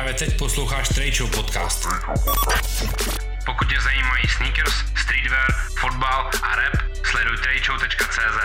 [0.00, 1.86] Právě teď posloucháš Trade podcast.
[3.46, 4.72] Pokud tě zajímají sneakers,
[5.02, 8.38] streetwear, fotbal a rap, sleduj tradeshow.cz.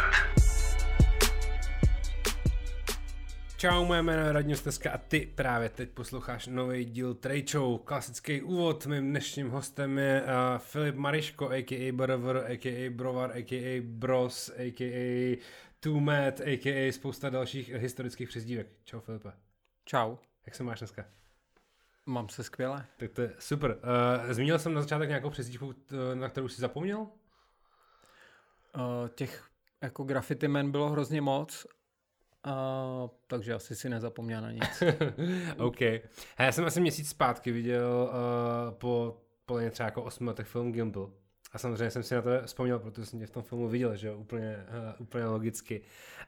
[3.58, 7.80] Čau, moje jméno je Radňo Steska a ty právě teď posloucháš nový díl Trade Show.
[7.80, 11.92] Klasický úvod, mým dnešním hostem je uh, Filip Mariško, a.k.a.
[11.92, 12.90] Brother, a.k.a.
[12.90, 13.82] Brovar, a.k.a.
[13.82, 15.38] Bros, a.k.a.
[15.80, 16.92] Two Mad, a.k.a.
[16.92, 18.68] spousta dalších historických přezdívek.
[18.84, 19.32] Čau Filipe.
[19.86, 20.16] Čau.
[20.46, 21.06] Jak se máš dneska?
[22.06, 22.86] Mám se skvěle.
[22.98, 23.78] Tak to je super.
[24.28, 25.74] Uh, zmínil jsem na začátek nějakou přezdívku,
[26.14, 27.00] na kterou jsi zapomněl?
[27.00, 27.08] Uh,
[29.16, 29.44] těch
[29.82, 31.68] jako graffiti men bylo hrozně moc,
[32.48, 32.52] uh,
[33.28, 34.84] takže asi si nezapomněl na nic.
[35.58, 35.82] OK.
[36.40, 41.12] Já jsem asi měsíc zpátky viděl uh, po podle třeba jako 8 letech film Gimbal.
[41.52, 44.08] A samozřejmě jsem si na to vzpomněl, protože jsem tě v tom filmu viděl, že
[44.08, 45.82] jo, úplně, uh, úplně logicky.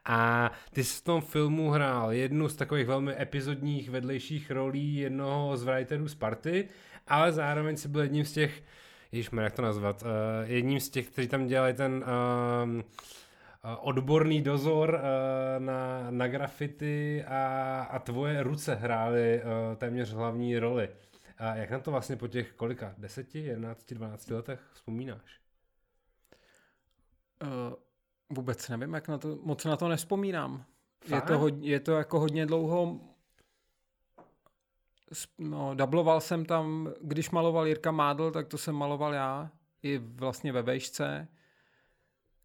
[0.06, 5.58] A ty jsi v tom filmu hrál jednu z takových velmi epizodních vedlejších rolí jednoho
[5.58, 6.68] z writerů Sparty,
[7.08, 8.64] ale zároveň si byl jedním z těch,
[9.12, 10.10] již jak to nazvat, uh,
[10.44, 12.82] jedním z těch, kteří tam dělali ten uh,
[13.80, 20.90] odborný dozor uh, na, na grafity a, a tvoje ruce hrály uh, téměř hlavní roli.
[21.38, 22.96] A jak na to vlastně po těch kolika?
[22.98, 25.40] Deseti, jedenácti, dvanácti letech vzpomínáš?
[27.44, 27.74] Uh,
[28.30, 30.66] vůbec nevím, jak na to, moc na to nespomínám.
[31.16, 33.00] Je to, hodně, je to jako hodně dlouho
[35.38, 39.52] No, dubloval jsem tam, když maloval Jirka Mádl, tak to jsem maloval já,
[39.84, 41.28] i vlastně ve vejšce,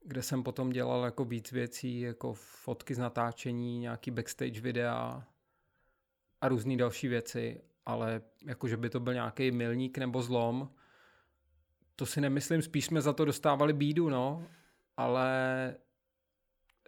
[0.05, 5.27] kde jsem potom dělal jako víc věcí, jako fotky z natáčení, nějaký backstage videa
[6.41, 10.71] a různé další věci ale jako, že by to byl nějaký milník nebo zlom,
[11.97, 14.47] to si nemyslím, spíš jsme za to dostávali bídu, no,
[14.97, 15.75] ale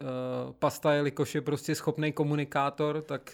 [0.01, 3.31] uh, Pasta, jelikož je prostě schopný komunikátor, tak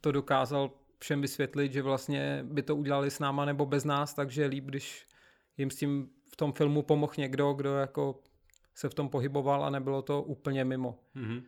[0.00, 4.46] to dokázal všem vysvětlit, že vlastně by to udělali s náma nebo bez nás, takže
[4.46, 5.06] líp, když
[5.56, 8.20] jim s tím v tom filmu pomohl někdo, kdo jako
[8.74, 10.98] se v tom pohyboval a nebylo to úplně mimo.
[11.16, 11.42] Mm-hmm.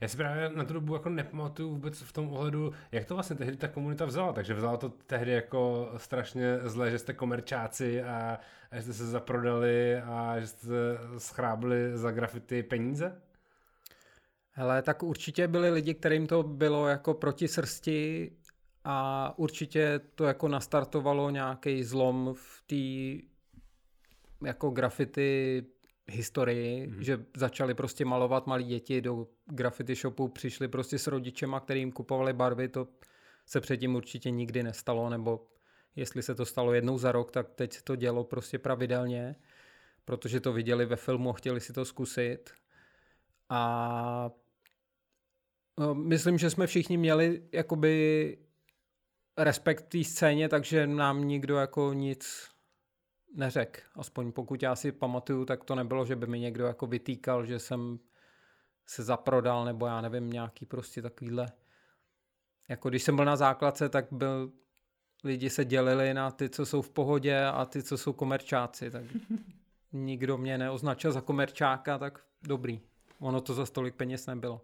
[0.00, 3.36] Já si právě na tu dobu jako nepamatuju vůbec v tom ohledu, jak to vlastně
[3.36, 4.32] tehdy ta komunita vzala.
[4.32, 8.38] Takže vzala to tehdy jako strašně zle, že jste komerčáci a,
[8.70, 10.66] a že jste se zaprodali a že jste
[11.18, 13.22] schrábli za grafity peníze?
[14.50, 18.32] Hele, tak určitě byli lidi, kterým to bylo jako proti srsti
[18.84, 23.26] a určitě to jako nastartovalo nějaký zlom v té
[24.46, 25.62] jako grafity
[26.08, 27.02] historii, mm.
[27.02, 32.32] že začali prostě malovat malí děti do graffiti shopu, přišli prostě s rodičema, kterým kupovali
[32.32, 32.88] barvy, to
[33.46, 35.46] se předtím určitě nikdy nestalo, nebo
[35.96, 39.36] jestli se to stalo jednou za rok, tak teď se to dělo prostě pravidelně,
[40.04, 42.50] protože to viděli ve filmu, chtěli si to zkusit.
[43.48, 44.30] A
[45.78, 48.38] no, myslím, že jsme všichni měli jakoby
[49.36, 52.48] respekt té scéně, takže nám nikdo jako nic
[53.36, 53.82] neřek.
[53.94, 57.58] Aspoň pokud já si pamatuju, tak to nebylo, že by mi někdo jako vytýkal, že
[57.58, 57.98] jsem
[58.86, 61.46] se zaprodal, nebo já nevím, nějaký prostě takovýhle.
[62.68, 64.52] Jako když jsem byl na základce, tak byl,
[65.24, 69.04] lidi se dělili na ty, co jsou v pohodě a ty, co jsou komerčáci, tak
[69.92, 72.80] nikdo mě neoznačil za komerčáka, tak dobrý.
[73.20, 74.60] Ono to za stolik peněz nebylo.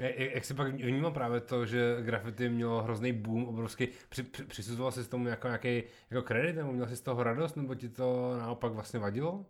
[0.00, 4.92] Jak jsi pak vnímal právě to, že graffiti mělo hrozný boom, obrovský, při, při, přisuzoval
[4.92, 8.36] jsi tomu jako nějaký jako kredit, nebo měl jsi z toho radost, nebo ti to
[8.38, 9.46] naopak vlastně vadilo?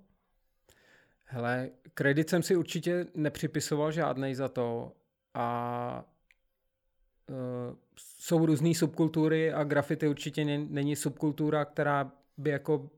[1.24, 4.92] Hele, kredit jsem si určitě nepřipisoval žádnej za to
[5.34, 6.04] a
[7.28, 12.90] uh, jsou různé subkultury a graffiti určitě není subkultura, která by jako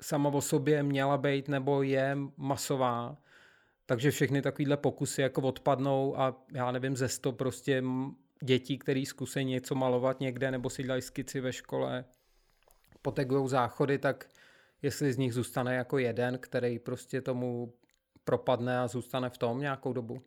[0.00, 3.16] sama o sobě měla být nebo je masová.
[3.88, 7.82] Takže všechny takovéhle pokusy jako odpadnou a já nevím, ze sto prostě
[8.44, 12.04] dětí, který zkusí něco malovat někde nebo si dělají skici ve škole,
[13.02, 14.28] potegují záchody, tak
[14.82, 17.74] jestli z nich zůstane jako jeden, který prostě tomu
[18.24, 20.22] propadne a zůstane v tom nějakou dobu.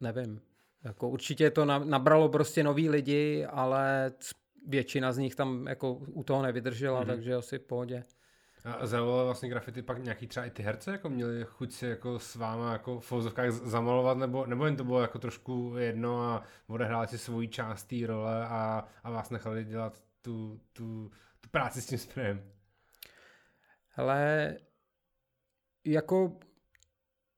[0.00, 0.40] Nevím.
[0.84, 4.12] Jako určitě to nabralo prostě nový lidi, ale
[4.66, 7.06] většina z nich tam jako u toho nevydržela, mm-hmm.
[7.06, 8.04] takže asi v pohodě.
[8.64, 12.18] A zaujalo vlastně grafity pak nějaký třeba i ty herce, jako měli chuť si jako
[12.18, 16.42] s váma jako v fouzovkách zamalovat, nebo, nebo jen to bylo jako trošku jedno a
[16.66, 21.10] odehráli si svoji část té role a, a vás nechali dělat tu, tu,
[21.40, 22.52] tu práci s tím sprejem?
[23.96, 24.56] Ale
[25.84, 26.38] jako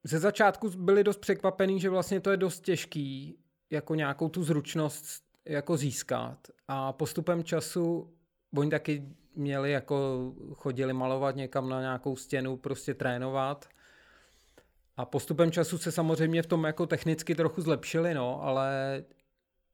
[0.05, 3.38] ze začátku byli dost překvapený, že vlastně to je dost těžký
[3.70, 6.38] jako nějakou tu zručnost jako získat
[6.69, 8.15] a postupem času
[8.56, 13.69] oni taky měli jako chodili malovat někam na nějakou stěnu, prostě trénovat.
[14.97, 19.05] A postupem času se samozřejmě v tom jako technicky trochu zlepšili, no, ale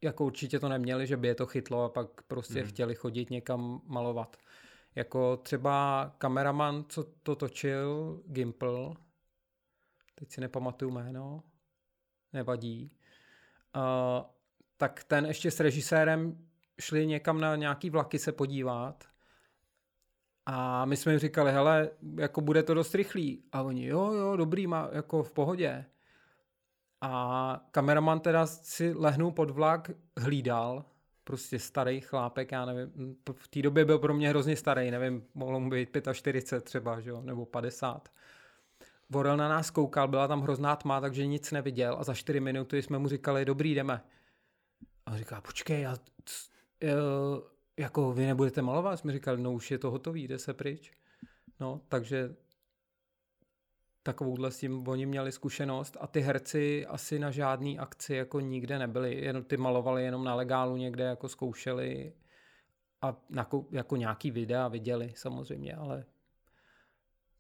[0.03, 2.69] jako určitě to neměli, že by je to chytlo a pak prostě mm.
[2.69, 4.37] chtěli chodit někam malovat.
[4.95, 8.95] Jako třeba kameraman, co to točil, Gimple,
[10.15, 11.43] teď si nepamatuju jméno,
[12.33, 12.93] nevadí,
[13.77, 14.27] uh,
[14.77, 16.50] tak ten ještě s režisérem
[16.81, 19.05] šli někam na nějaký vlaky se podívat
[20.47, 23.43] a my jsme jim říkali, hele, jako bude to dost rychlý.
[23.53, 25.85] A oni, jo, jo, dobrý, má, jako v pohodě.
[27.01, 30.85] A kameraman teda si lehnul pod vlak, hlídal,
[31.25, 35.61] prostě starý chlápek, já nevím, v té době byl pro mě hrozně starý, nevím, mohlo
[35.61, 38.09] mu být 45 třeba, že jo, nebo 50.
[39.11, 42.83] Vorel na nás koukal, byla tam hrozná tma, takže nic neviděl a za 4 minuty
[42.83, 44.03] jsme mu říkali, dobrý, jdeme.
[45.07, 45.97] A on říká, počkej, já,
[47.77, 48.99] jako vy nebudete malovat?
[48.99, 50.93] Jsme říkali, no už je to hotový, jde se pryč.
[51.61, 52.37] No, takže
[54.03, 58.79] takovouhle s tím oni měli zkušenost a ty herci asi na žádný akci jako nikde
[58.79, 62.13] nebyli, jenom ty malovali jenom na legálu někde jako zkoušeli
[63.03, 66.05] a na, jako nějaký videa viděli samozřejmě, ale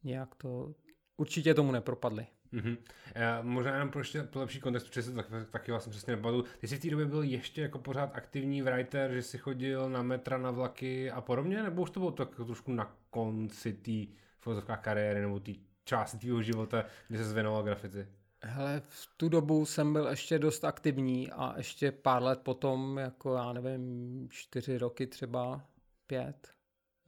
[0.02, 0.74] nějak to,
[1.16, 2.26] určitě tomu nepropadli.
[2.52, 2.76] Mm-hmm.
[3.14, 6.44] Já, možná jenom pro ještě pro lepší kontext, protože se tak, taky vlastně přesně nepadu.
[6.60, 10.02] Ty jsi v té době byl ještě jako pořád aktivní writer, že jsi chodil na
[10.02, 15.20] metra, na vlaky a podobně, nebo už to bylo tak trošku na konci té kariéry
[15.20, 15.52] nebo té
[15.84, 18.08] části tvého života, kdy se zvěnoval grafici?
[18.42, 23.34] Hele, v tu dobu jsem byl ještě dost aktivní a ještě pár let potom, jako
[23.34, 25.64] já nevím, čtyři roky třeba,
[26.06, 26.54] pět,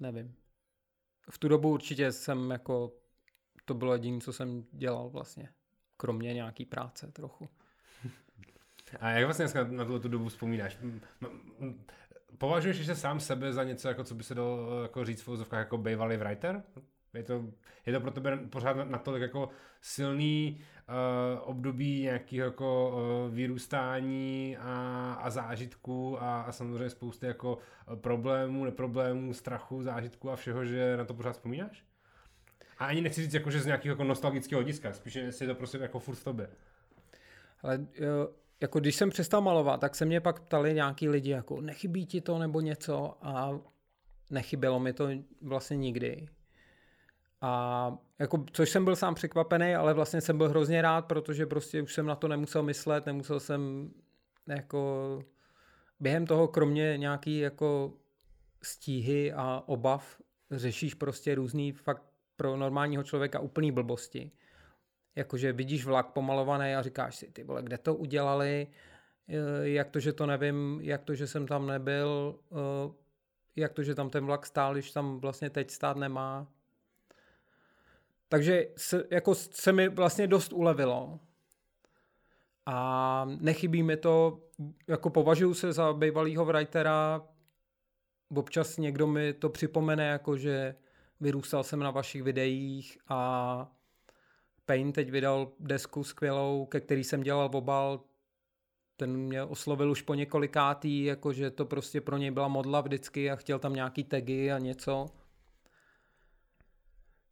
[0.01, 0.35] nevím.
[1.31, 2.93] V tu dobu určitě jsem jako
[3.65, 5.49] to bylo jediné, co jsem dělal vlastně.
[5.97, 7.49] Kromě nějaký práce trochu.
[9.01, 10.79] A jak vlastně dneska na tuto dobu vzpomínáš?
[12.39, 15.59] Považuješ se sám sebe za něco, jako co by se dalo jako říct v úzovkách
[15.59, 16.63] jako bývalý writer?
[17.15, 17.45] Je to,
[17.87, 19.49] je to pro tebe pořád natolik jako
[19.81, 27.59] silný uh, období nějakého jako uh, vyrůstání a, a zážitků a, a samozřejmě spousty jako
[27.95, 31.85] problémů, neproblémů, strachu, zážitků a všeho, že na to pořád vzpomínáš?
[32.79, 35.79] A ani nechci říct, jako, že z nějakého jako nostalgického hlediska, spíš je to prostě
[35.79, 36.51] jako furt v tobě.
[37.63, 37.87] Ale
[38.61, 42.21] jako když jsem přestal malovat, tak se mě pak ptali nějaký lidi, jako nechybí ti
[42.21, 43.61] to nebo něco a
[44.31, 45.09] nechybělo mi to
[45.43, 46.29] vlastně nikdy.
[47.41, 51.83] A jako, což jsem byl sám překvapený, ale vlastně jsem byl hrozně rád, protože prostě
[51.83, 53.91] už jsem na to nemusel myslet, nemusel jsem
[54.47, 55.19] jako
[56.01, 57.93] během toho, kromě nějaký jako
[58.63, 60.21] stíhy a obav,
[60.51, 64.31] řešíš prostě různý fakt pro normálního člověka úplný blbosti.
[65.17, 68.67] Jakože vidíš vlak pomalovaný a říkáš si, ty vole, kde to udělali,
[69.29, 72.93] eh, jak to, že to nevím, jak to, že jsem tam nebyl, eh,
[73.57, 76.47] jak to, že tam ten vlak stál, když tam vlastně teď stát nemá.
[78.29, 81.21] Takže se, jako se mi vlastně dost ulevilo.
[82.67, 84.41] A nechybí mi to,
[84.89, 87.23] jako považuji se za bývalýho writera,
[88.37, 90.75] občas někdo mi to připomene, jako že
[91.23, 93.73] vyrůstal jsem na vašich videích a
[94.67, 98.01] Paint teď vydal desku skvělou, ke který jsem dělal obal,
[98.97, 103.37] ten mě oslovil už po několikátý, jakože to prostě pro něj byla modla vždycky a
[103.37, 105.07] chtěl tam nějaký tagy a něco.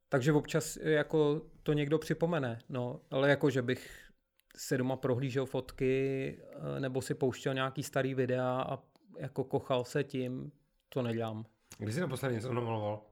[0.09, 4.11] Takže občas jako to někdo připomene, no, ale jako, že bych
[4.57, 6.37] se doma prohlížel fotky
[6.77, 8.79] eh, nebo si pouštěl nějaký starý videa a
[9.19, 10.53] jako kochal se tím,
[10.89, 11.45] to nedělám.
[11.79, 13.10] Kdy jsi naposledy něco namaloval?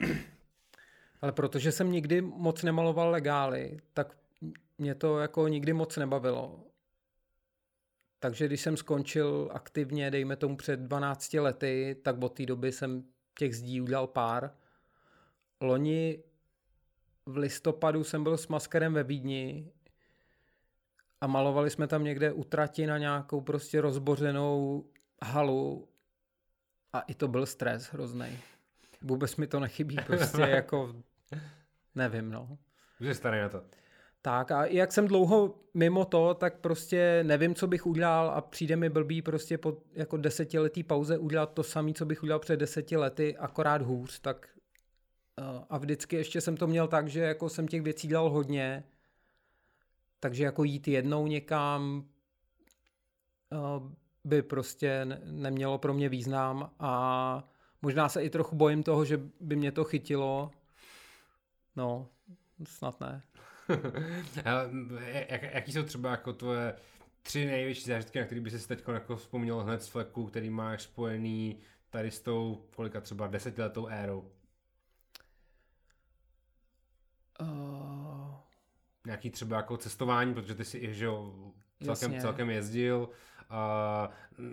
[1.20, 4.16] Ale protože jsem nikdy moc nemaloval legály, tak
[4.78, 6.64] mě to jako nikdy moc nebavilo.
[8.18, 13.04] Takže když jsem skončil aktivně, dejme tomu před 12 lety, tak od té doby jsem
[13.38, 14.50] těch zdí udělal pár.
[15.60, 16.24] Loni
[17.26, 19.72] v listopadu jsem byl s maskerem ve Vídni
[21.20, 24.84] a malovali jsme tam někde u trati na nějakou prostě rozbořenou
[25.22, 25.88] halu
[26.92, 28.38] a i to byl stres hrozný.
[29.02, 30.94] Vůbec mi to nechybí, prostě jako
[31.94, 32.58] nevím, no.
[33.00, 33.62] Už starý na to.
[34.22, 38.76] Tak a jak jsem dlouho mimo to, tak prostě nevím, co bych udělal a přijde
[38.76, 42.96] mi blbý prostě po jako desetiletý pauze udělat to samé, co bych udělal před deseti
[42.96, 44.48] lety, akorát hůř, tak
[45.38, 48.84] eh, a vždycky ještě jsem to měl tak, že jako jsem těch věcí dělal hodně,
[50.20, 52.04] takže jako jít jednou někam
[53.52, 53.56] eh,
[54.24, 57.51] by prostě nemělo pro mě význam a
[57.82, 60.50] Možná se i trochu bojím toho, že by mě to chytilo.
[61.76, 62.08] No,
[62.64, 63.22] snad ne.
[65.28, 66.74] jak, jaký jsou třeba jako tvoje
[67.22, 70.82] tři největší zážitky, na který by si teď jako vzpomněl hned z fleku, který máš
[70.82, 71.60] spojený
[71.90, 74.30] tady s tou, kolika třeba desetiletou érou?
[77.40, 78.34] Uh...
[79.06, 81.34] Nějaký třeba jako cestování, protože ty si že jo,
[81.84, 83.08] celkem, celkem jezdil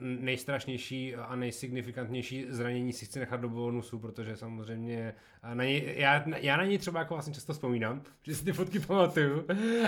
[0.02, 5.16] nejstrašnější a nejsignifikantnější zranění si chci nechat do bonusu, protože samozřejmě
[5.54, 8.80] na něj, já, já na něj třeba jako vlastně často vzpomínám, že si ty fotky
[8.80, 9.46] pamatuju,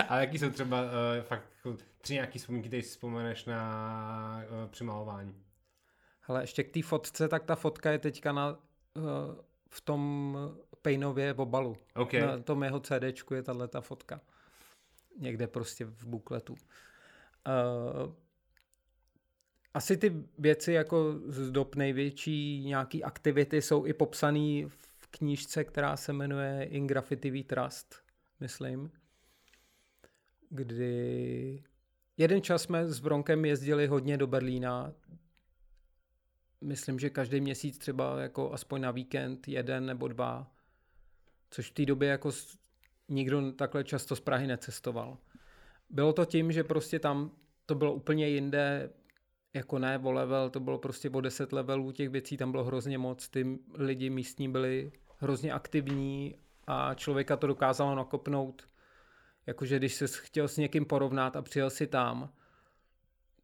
[0.08, 0.88] ale jaký jsou třeba uh,
[1.22, 5.34] fakt jako tři nějaký vzpomínky, které si vzpomeneš na uh, přemalování.
[6.20, 9.02] Hele, ještě k té fotce, tak ta fotka je teďka na, uh,
[9.68, 10.36] v tom
[10.82, 11.76] Paynově obalu.
[11.94, 12.20] Okay.
[12.20, 14.20] Na tom jeho CDčku je tahle ta fotka.
[15.18, 16.52] Někde prostě v bukletu.
[16.52, 18.12] Uh,
[19.74, 25.96] asi ty věci jako z dob největší nějaký aktivity jsou i popsané v knížce, která
[25.96, 27.94] se jmenuje In Graffiti We Trust,
[28.40, 28.90] myslím.
[30.50, 31.62] Kdy
[32.16, 34.92] jeden čas jsme s Bronkem jezdili hodně do Berlína.
[36.60, 40.52] Myslím, že každý měsíc třeba jako aspoň na víkend jeden nebo dva.
[41.50, 42.30] Což v té době jako
[43.08, 45.18] nikdo takhle často z Prahy necestoval.
[45.90, 47.30] Bylo to tím, že prostě tam
[47.66, 48.90] to bylo úplně jinde,
[49.54, 52.98] jako ne o level, to bylo prostě o 10 levelů těch věcí, tam bylo hrozně
[52.98, 58.68] moc, ty lidi místní byli hrozně aktivní a člověka to dokázalo nakopnout,
[59.46, 62.32] jakože když se chtěl s někým porovnat a přijel si tam,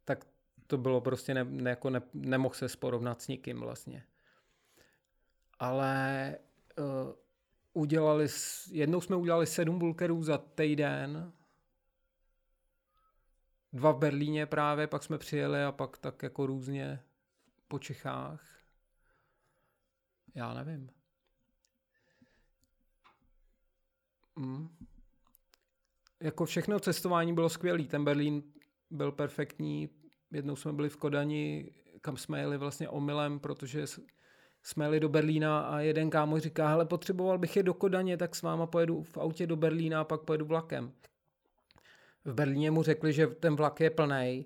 [0.05, 0.25] tak
[0.67, 4.03] to bylo prostě, ne, ne, jako ne, nemohl se porovnat s nikým vlastně.
[5.59, 6.35] Ale
[6.79, 7.13] uh,
[7.73, 8.27] udělali,
[8.71, 11.33] jednou jsme udělali sedm bulkerů za týden,
[13.73, 17.03] dva v Berlíně právě, pak jsme přijeli a pak tak jako různě
[17.67, 18.59] po Čechách.
[20.35, 20.89] Já nevím.
[24.35, 24.69] Mm.
[26.19, 27.87] Jako všechno cestování bylo skvělý.
[27.87, 28.43] Ten Berlín
[28.89, 29.89] byl perfektní.
[30.31, 31.71] Jednou jsme byli v Kodani,
[32.01, 33.85] kam jsme jeli vlastně omylem, protože
[34.63, 38.35] jsme jeli do Berlína a jeden kámo říká, hele, potřeboval bych je do Kodaně, tak
[38.35, 40.93] s váma pojedu v autě do Berlína a pak pojedu vlakem
[42.25, 44.45] v Berlíně mu řekli, že ten vlak je plný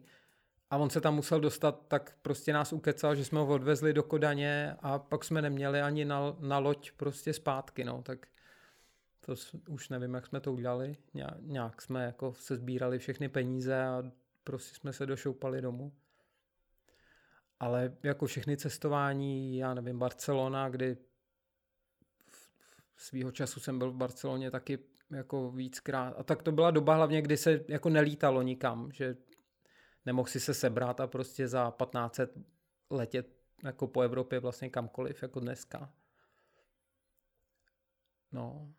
[0.70, 4.04] a on se tam musel dostat, tak prostě nás ukecal, že jsme ho odvezli do
[4.04, 8.28] Kodaně a pak jsme neměli ani na, na loď prostě zpátky, no, tak
[9.26, 9.36] to
[9.70, 10.98] už nevím, jak jsme to udělali,
[11.40, 14.04] nějak jsme jako se sbírali všechny peníze a
[14.44, 15.94] prostě jsme se došoupali domů.
[17.60, 20.98] Ale jako všechny cestování, já nevím, Barcelona, kdy
[22.98, 24.80] svýho času jsem byl v Barceloně taky
[25.12, 26.14] jako víckrát.
[26.18, 29.16] A tak to byla doba hlavně, kdy se jako nelítalo nikam, že
[30.06, 32.34] nemohl si se sebrat a prostě za 1500
[32.90, 33.28] letět
[33.64, 35.94] jako po Evropě vlastně kamkoliv, jako dneska.
[38.32, 38.74] No.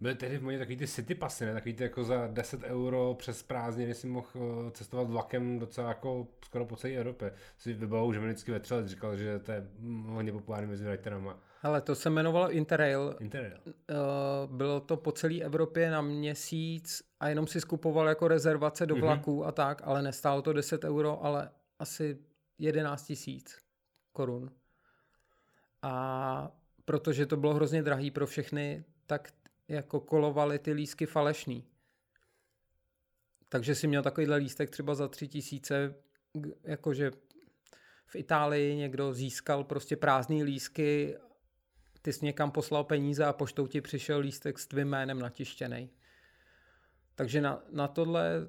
[0.00, 1.54] Byly tehdy v modě takový ty city pasy, ne?
[1.54, 6.28] Takový ty jako za 10 euro přes prázdniny si mohl eh, cestovat vlakem docela jako
[6.44, 7.32] skoro po celé Evropě.
[7.58, 9.68] Si vybavou, že mi vždycky vetřelec říkal, že to je
[10.06, 11.40] hodně populární mezi writerama.
[11.66, 13.16] Ale to se jmenovalo Interrail.
[13.20, 13.60] Interrail.
[13.66, 18.94] Uh, bylo to po celé Evropě na měsíc a jenom si skupoval jako rezervace do
[18.94, 19.00] mm-hmm.
[19.00, 22.18] vlaků a tak, ale nestálo to 10 euro, ale asi
[22.58, 23.58] 11 tisíc
[24.12, 24.50] korun.
[25.82, 26.52] A
[26.84, 29.32] protože to bylo hrozně drahý pro všechny, tak
[29.68, 31.64] jako kolovaly ty lísky falešný.
[33.48, 35.94] Takže si měl takovýhle lístek třeba za tři tisíce,
[36.64, 37.10] jakože
[38.06, 41.16] v Itálii někdo získal prostě prázdný lísky
[42.06, 45.90] ty jsi někam poslal peníze a poštou ti přišel lístek s tvým jménem natištěný.
[47.14, 48.46] Takže na, na tohle,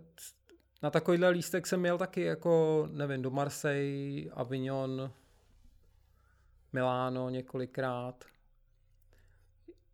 [0.84, 5.12] na takovýhle lístek jsem měl taky jako, nevím, do Marseille, Avignon,
[6.74, 8.26] Miláno několikrát.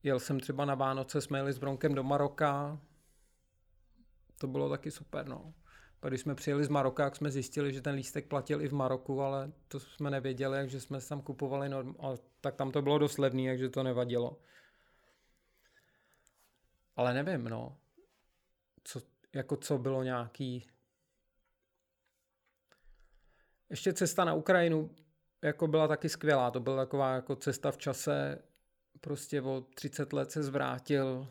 [0.03, 2.79] Jel jsem třeba na Vánoce, jsme jeli s Bronkem do Maroka.
[4.37, 5.53] To bylo taky super, no.
[6.03, 8.73] Pak když jsme přijeli z Maroka, jak jsme zjistili, že ten lístek platil i v
[8.73, 12.97] Maroku, ale to jsme nevěděli, takže jsme tam kupovali norm, a tak tam to bylo
[12.97, 14.39] dost levný, takže to nevadilo.
[16.95, 17.77] Ale nevím, no.
[18.83, 19.01] Co,
[19.33, 20.67] jako co bylo nějaký...
[23.69, 24.89] Ještě cesta na Ukrajinu
[25.41, 26.51] jako byla taky skvělá.
[26.51, 28.43] To byla taková jako cesta v čase.
[29.01, 31.27] Prostě o 30 let se zvrátil.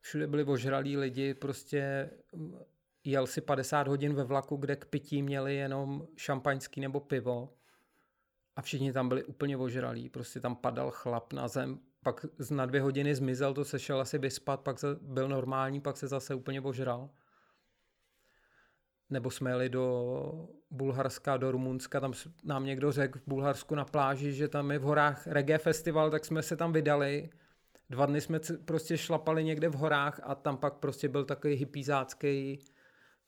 [0.00, 1.34] Všude byli ožralí lidi.
[1.34, 2.10] Prostě
[3.06, 7.52] jel si 50 hodin ve vlaku, kde k pití měli jenom šampaňský nebo pivo
[8.56, 12.80] a všichni tam byli úplně ožralí, prostě tam padal chlap na zem, pak na dvě
[12.80, 16.60] hodiny zmizel, to se šel asi vyspat, pak se, byl normální, pak se zase úplně
[16.60, 17.10] ožral.
[19.10, 22.12] Nebo jsme jeli do Bulharska, do Rumunska, tam
[22.44, 26.24] nám někdo řekl v Bulharsku na pláži, že tam je v horách reggae festival, tak
[26.24, 27.30] jsme se tam vydali.
[27.90, 32.58] Dva dny jsme prostě šlapali někde v horách a tam pak prostě byl takový hypízácký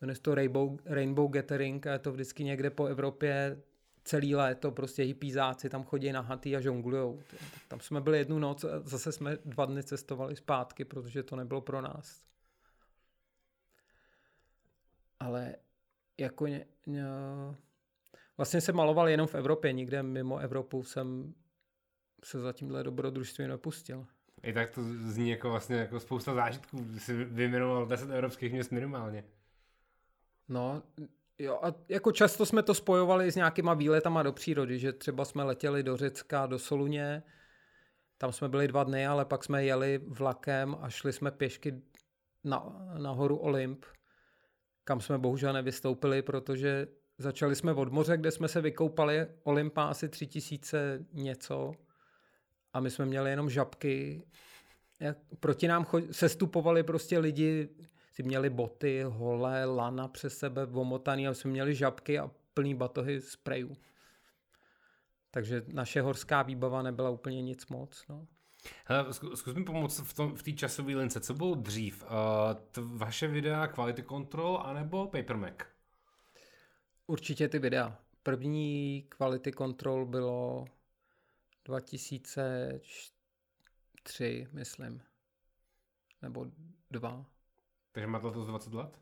[0.01, 3.63] jmenuje se to Rainbow, Rainbow Gathering a je to vždycky někde po Evropě
[4.05, 7.21] celý léto, prostě hypízáci tam chodí na haty a žonglujou.
[7.69, 11.61] Tam jsme byli jednu noc a zase jsme dva dny cestovali zpátky, protože to nebylo
[11.61, 12.25] pro nás.
[15.21, 15.57] Ale
[16.19, 17.05] jako ně, ně,
[18.39, 21.35] Vlastně jsem maloval jenom v Evropě, nikde mimo Evropu jsem
[22.25, 24.07] se za tímhle dobrodružství nepustil.
[24.43, 26.87] I tak to zní jako vlastně jako spousta zážitků.
[26.99, 29.25] Jsi vyjmenoval 10 evropských měst minimálně.
[30.49, 30.83] No,
[31.39, 35.43] jo, a jako často jsme to spojovali s nějakýma výletama do přírody, že třeba jsme
[35.43, 37.23] letěli do Řecka, do Soluně,
[38.19, 41.83] tam jsme byli dva dny, ale pak jsme jeli vlakem a šli jsme pěšky
[42.45, 43.85] na, na horu Olymp,
[44.85, 46.87] kam jsme bohužel nevystoupili, protože
[47.19, 51.73] začali jsme od moře, kde jsme se vykoupali, Olympa asi tři tisíce něco
[52.73, 54.23] a my jsme měli jenom žabky.
[55.01, 57.69] Jak proti nám chod, sestupovali prostě lidi,
[58.19, 63.21] si měli boty, holé, lana přes sebe, omotaný a jsme měli žabky a plný batohy
[63.21, 63.77] sprejů.
[65.31, 68.05] Takže naše horská výbava nebyla úplně nic moc.
[68.09, 68.27] No.
[68.85, 71.21] Hele, zkus mi pomoct v, tom, v té časové lince.
[71.21, 72.03] Co bylo dřív?
[72.03, 72.09] Uh,
[72.71, 75.55] t- vaše videa Quality Control anebo Paper Mac?
[77.07, 77.99] Určitě ty videa.
[78.23, 80.65] První Quality Control bylo
[81.65, 85.03] 2003, myslím.
[86.23, 86.47] Nebo
[86.91, 87.27] dva.
[87.99, 88.99] Takže má to 20 let?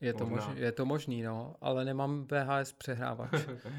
[0.00, 3.30] Je to, mož, je to možný, no, ale nemám VHS přehrávač.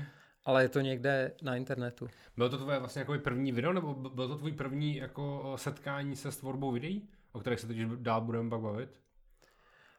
[0.46, 2.08] ale je to někde na internetu.
[2.38, 6.32] Bylo to tvoje vlastně jako první video, nebo bylo to tvůj první jako setkání se
[6.32, 9.02] s tvorbou videí, o kterých se teď dál budeme pak bavit?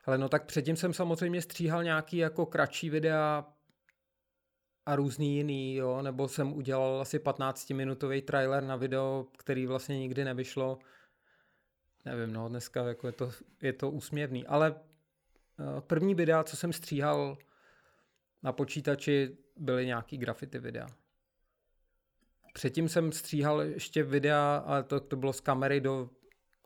[0.04, 3.44] Ale no tak předtím jsem samozřejmě stříhal nějaký jako kratší videa
[4.86, 10.24] a různý jiný, jo, nebo jsem udělal asi 15-minutový trailer na video, který vlastně nikdy
[10.24, 10.78] nevyšlo.
[12.06, 13.30] Nevím, no, dneska jako je, to,
[13.62, 17.38] je to úsměvný, ale uh, první videa, co jsem stříhal
[18.42, 20.86] na počítači, byly nějaký graffiti videa.
[22.52, 26.10] Předtím jsem stříhal ještě videa, ale to, to bylo z kamery do,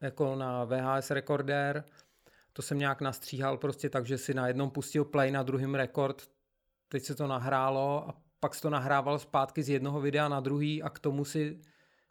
[0.01, 1.85] jako na VHS rekorder.
[2.53, 6.31] To jsem nějak nastříhal prostě tak, že si na jednom pustil play, na druhým rekord,
[6.89, 10.83] teď se to nahrálo a pak se to nahrával zpátky z jednoho videa na druhý
[10.83, 11.61] a k tomu si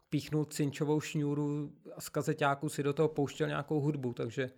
[0.10, 4.52] píchnul cinčovou šňůru a z kazeťáku si do toho pouštěl nějakou hudbu, takže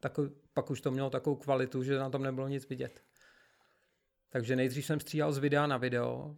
[0.00, 0.18] tak,
[0.52, 3.04] pak už to mělo takovou kvalitu, že na tom nebylo nic vidět.
[4.28, 6.34] Takže nejdřív jsem stříhal z videa na video.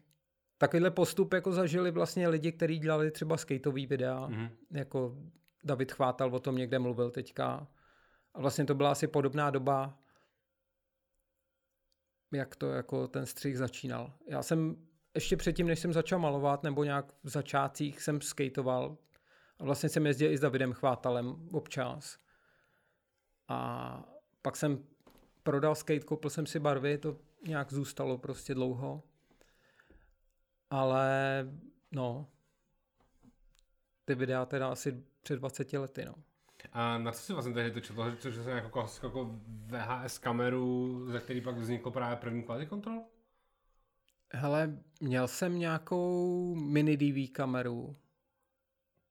[0.58, 4.50] Takovýhle postup jako zažili vlastně lidi, kteří dělali třeba skateový videa, mm-hmm.
[4.70, 5.16] jako
[5.64, 7.68] David Chvátal o tom někde mluvil teďka.
[8.34, 9.98] A vlastně to byla asi podobná doba,
[12.32, 14.12] jak to jako ten střih začínal.
[14.28, 18.96] Já jsem ještě předtím, než jsem začal malovat, nebo nějak v začátcích jsem skateoval.
[19.58, 22.18] A vlastně jsem jezdil i s Davidem Chvátalem občas.
[23.48, 24.02] A
[24.42, 24.84] pak jsem
[25.42, 29.02] prodal skate, koupil jsem si barvy, to nějak zůstalo prostě dlouho.
[30.70, 31.46] Ale
[31.92, 32.28] no,
[34.04, 36.14] ty videa teda asi před 20 lety, no.
[36.72, 38.16] A na co si vlastně tehdy točil?
[38.22, 43.02] To, že jsem jako, jako VHS kameru, ze který pak vznikl právě první quality control?
[44.34, 47.96] Hele, měl jsem nějakou mini DV kameru,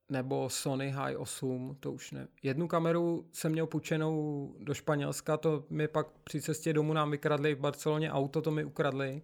[0.09, 2.27] nebo Sony High 8, to už ne.
[2.43, 7.55] Jednu kameru jsem měl půjčenou do Španělska, to mi pak při cestě domů nám vykradli
[7.55, 9.21] v Barceloně auto, to mi ukradli.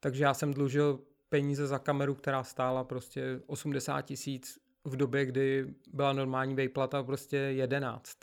[0.00, 5.74] Takže já jsem dlužil peníze za kameru, která stála prostě 80 tisíc v době, kdy
[5.92, 8.18] byla normální vejplata prostě 11.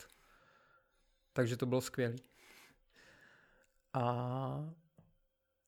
[1.32, 2.16] Takže to bylo skvělé.
[3.92, 4.74] A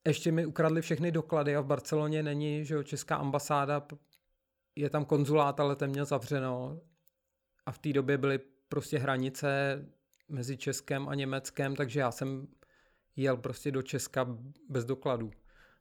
[0.07, 3.87] ještě mi ukradli všechny doklady a v Barceloně není, že jo, česká ambasáda,
[4.75, 6.81] je tam konzulát, ale ten měl zavřeno
[7.65, 9.79] a v té době byly prostě hranice
[10.29, 12.47] mezi Českem a Německem, takže já jsem
[13.15, 14.37] jel prostě do Česka
[14.69, 15.31] bez dokladů.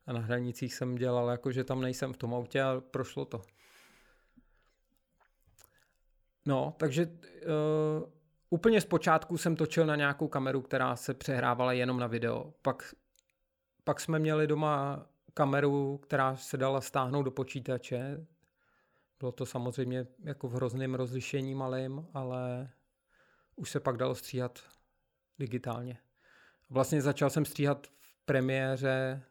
[0.07, 3.43] A na hranicích jsem dělal jako, že tam nejsem v tom autě a prošlo to.
[6.47, 8.11] No, takže uh,
[8.51, 12.55] úplně zpočátku jsem točil na nějakou kameru, která se přehrávala jenom na video.
[12.63, 12.95] Pak,
[13.85, 18.27] pak jsme měli doma kameru, která se dala stáhnout do počítače.
[19.19, 22.71] Bylo to samozřejmě jako v hrozném rozlišení malým, ale
[23.57, 24.59] už se pak dalo stříhat
[25.39, 25.99] digitálně.
[26.71, 29.23] Vlastně začal jsem stříhat v premiéře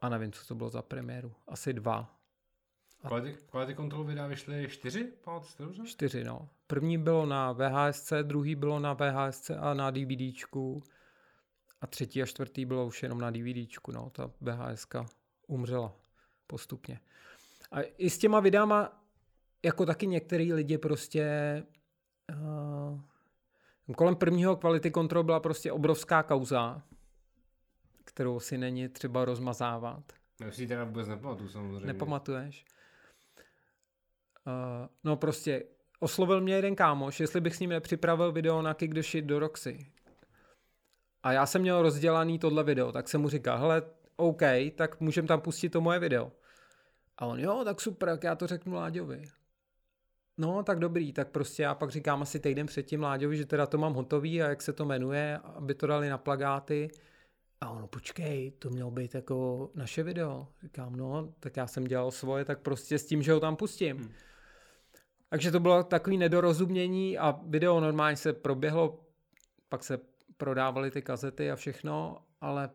[0.00, 1.34] a nevím, co to bylo za premiéru.
[1.46, 2.14] Asi dva.
[3.06, 5.12] Quality, quality Control videa vyšly čtyři?
[5.58, 5.82] Dobře?
[5.84, 6.48] Čtyři, no.
[6.66, 10.82] První bylo na VHSC, druhý bylo na VHSC a na DVDčku.
[11.80, 14.10] A třetí a čtvrtý bylo už jenom na DVDčku, no.
[14.10, 15.06] Ta VHSka
[15.46, 15.96] umřela
[16.46, 17.00] postupně.
[17.70, 19.02] A i s těma videama,
[19.62, 21.26] jako taky některý lidi prostě
[22.32, 23.00] uh,
[23.96, 26.82] kolem prvního kvality kontrol byla prostě obrovská kauza,
[28.04, 30.12] kterou si není třeba rozmazávat.
[30.40, 31.86] Já si teda vůbec nepamatuju samozřejmě.
[31.86, 32.64] Nepamatuješ?
[34.46, 35.64] Uh, no prostě
[36.00, 39.38] oslovil mě jeden kámoš, jestli bych s ním nepřipravil video na Kick the Shit do
[39.38, 39.92] Roxy.
[41.28, 43.82] A já jsem měl rozdělaný tohle video, tak jsem mu říkal, hele,
[44.16, 44.42] OK,
[44.74, 46.32] tak můžem tam pustit to moje video.
[47.18, 49.24] A on, jo, tak super, jak já to řeknu Láďovi.
[50.38, 53.78] No, tak dobrý, tak prostě já pak říkám asi týden předtím Láďovi, že teda to
[53.78, 56.90] mám hotový a jak se to jmenuje, aby to dali na plagáty.
[57.60, 60.48] A ono, počkej, to mělo být jako naše video.
[60.62, 63.96] Říkám, no, tak já jsem dělal svoje, tak prostě s tím, že ho tam pustím.
[63.96, 64.12] Hmm.
[65.28, 69.00] Takže to bylo takový nedorozumění a video normálně se proběhlo,
[69.68, 69.98] pak se
[70.38, 72.70] prodávaly ty kazety a všechno, ale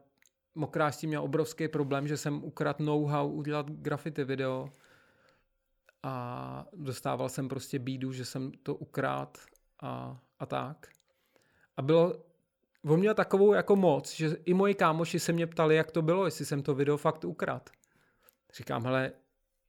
[0.55, 4.69] Mokráš tím měl obrovský problém, že jsem ukradl know-how udělat graffiti video
[6.03, 9.37] a dostával jsem prostě bídu, že jsem to ukrát
[9.81, 10.87] a, a tak.
[11.77, 12.23] A bylo,
[12.85, 16.25] on měl takovou jako moc, že i moji kámoši se mě ptali, jak to bylo,
[16.25, 17.69] jestli jsem to video fakt ukrad.
[18.57, 19.11] Říkám, hele,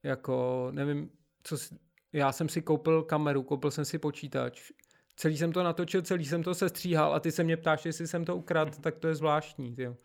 [0.02, 1.10] jako nevím,
[1.42, 1.78] co si,
[2.12, 4.72] já jsem si koupil kameru, koupil jsem si počítač,
[5.16, 8.24] celý jsem to natočil, celý jsem to sestříhal a ty se mě ptáš, jestli jsem
[8.24, 9.76] to ukrad, tak to je zvláštní.
[9.76, 9.96] Tyjo.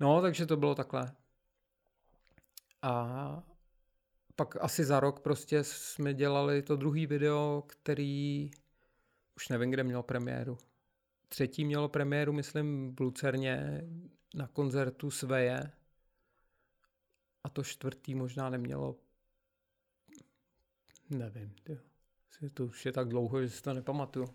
[0.00, 1.12] No, takže to bylo takhle.
[2.82, 3.42] A
[4.36, 8.50] pak asi za rok prostě jsme dělali to druhý video, který
[9.36, 10.58] už nevím, kde mělo premiéru.
[11.28, 13.82] Třetí mělo premiéru, myslím, v Lucerně
[14.34, 15.72] na koncertu Sveje.
[17.44, 18.96] A to čtvrtý možná nemělo.
[21.10, 21.95] Nevím, tyjo.
[22.54, 24.26] To už je tak dlouho, že si to nepamatuju.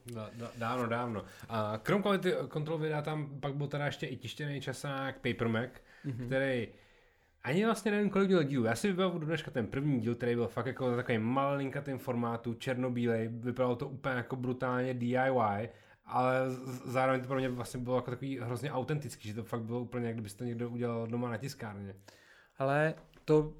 [0.58, 1.26] Dávno, dávno.
[1.50, 5.70] A krom kvality kontrol videa tam pak byl teda ještě i tištěný časák Paper Mac,
[6.06, 6.26] mm-hmm.
[6.26, 6.68] který
[7.44, 8.66] ani vlastně nevím, kolik měl dílů.
[8.66, 12.54] Já si vybavu do dneška ten první díl, který byl fakt jako takový malinkatým formátu,
[12.54, 15.70] černobílej, vypadalo to úplně jako brutálně DIY,
[16.06, 16.46] ale
[16.86, 20.08] zároveň to pro mě vlastně bylo jako takový hrozně autentický, že to fakt bylo úplně,
[20.08, 21.96] jak kdybyste to někdo udělal doma na tiskárně.
[22.58, 22.94] Ale
[23.26, 23.54] to, uh,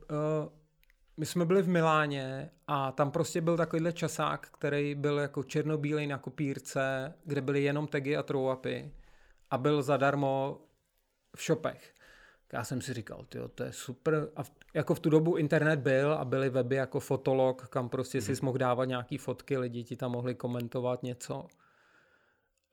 [1.18, 6.08] my jsme byli v Miláně a tam prostě byl takovýhle časák, který byl jako černobílej
[6.08, 8.92] na kopírce, kde byly jenom tagy a throw-upy
[9.52, 10.62] a byl zadarmo
[11.36, 11.94] v shopech.
[12.54, 14.30] Já jsem si říkal, tyjo, to je super.
[14.36, 18.18] A v, jako v tu dobu internet byl a byly weby jako Fotolog, kam prostě
[18.18, 18.36] hmm.
[18.36, 21.48] si mohl dávat nějaký fotky, lidi ti tam mohli komentovat něco.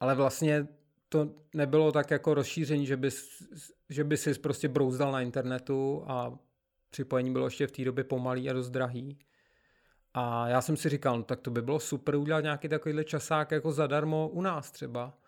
[0.00, 0.68] Ale vlastně
[1.08, 3.42] to nebylo tak jako rozšíření, že bys,
[3.88, 6.38] že by si prostě brouzdal na internetu a
[6.90, 9.18] připojení bylo ještě v té době pomalý a dost drahý.
[10.14, 13.50] A já jsem si říkal, no tak to by bylo super udělat nějaký takovýhle časák
[13.50, 15.18] jako zadarmo u nás třeba.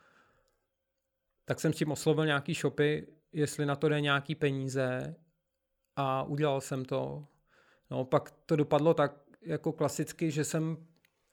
[1.44, 5.16] Tak jsem s tím oslovil nějaký shopy, jestli na to jde nějaký peníze
[5.96, 7.26] a udělal jsem to.
[7.90, 10.86] No pak to dopadlo tak jako klasicky, že jsem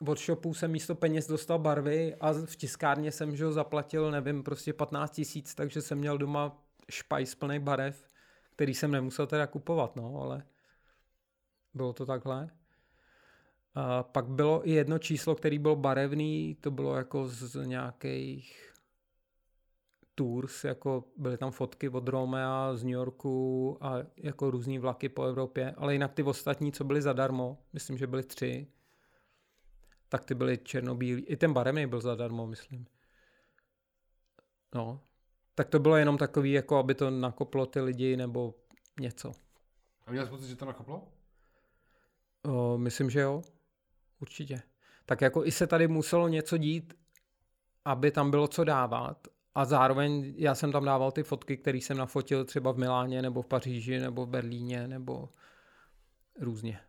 [0.08, 4.44] od shopu jsem místo peněz dostal barvy a v tiskárně jsem že ho zaplatil, nevím,
[4.44, 8.08] prostě 15 tisíc, takže jsem měl doma špajs plný barev,
[8.58, 10.44] který jsem nemusel teda kupovat, no, ale
[11.74, 12.50] bylo to takhle.
[13.76, 18.74] A pak bylo i jedno číslo, který byl barevný, to bylo jako z nějakých
[20.16, 25.24] tours, jako byly tam fotky od Romea z New Yorku a jako různý vlaky po
[25.24, 28.68] Evropě, ale jinak ty ostatní, co byly zadarmo, myslím, že byly tři,
[30.10, 31.22] tak ty byly černobílý.
[31.22, 32.86] I ten barevný byl zadarmo, myslím.
[34.76, 35.07] No,
[35.58, 38.56] tak to bylo jenom takový, jako aby to nakoplo ty lidi nebo
[39.00, 39.32] něco.
[40.06, 41.08] A měl jsi pocit, že to nakoplo?
[42.46, 43.42] O, myslím, že jo.
[44.22, 44.62] Určitě.
[45.06, 46.94] Tak jako i se tady muselo něco dít,
[47.86, 51.98] aby tam bylo co dávat a zároveň já jsem tam dával ty fotky, které jsem
[51.98, 55.30] nafotil třeba v Miláně, nebo v Paříži, nebo v Berlíně, nebo
[56.42, 56.80] různě.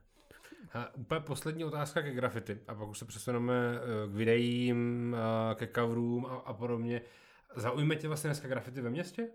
[0.73, 5.17] A úplně poslední otázka ke graffiti a pak už se přesuneme eh, k videím,
[5.51, 7.03] eh, ke coverům a, a podobně.
[7.57, 9.29] Zaujme tě vlastně dneska graffiti ve městě?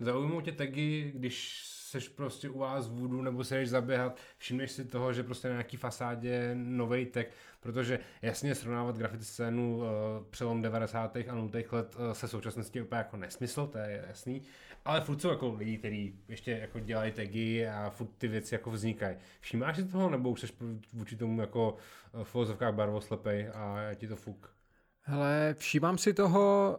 [0.00, 4.70] Zaujmou tě tagy, když seš prostě u vás v Voodoo nebo se jdeš zaběhat, všimneš
[4.70, 7.26] si toho, že prostě na nějaký fasádě nový tag,
[7.60, 9.84] protože jasně srovnávat graffiti scénu uh,
[10.30, 11.16] přelom 90.
[11.16, 11.50] a 0.
[11.72, 14.42] let uh, se současností úplně jako nesmysl, to je jasný,
[14.84, 18.70] ale furt jsou jako lidi, kteří ještě jako dělají tagy a furt ty věci jako
[18.70, 19.16] vznikají.
[19.40, 20.46] Všímáš si toho nebo už jsi
[20.92, 21.76] vůči tomu jako
[22.12, 24.54] v filozofkách barvoslepej a ti to fuk?
[25.00, 26.78] Hele, všímám si toho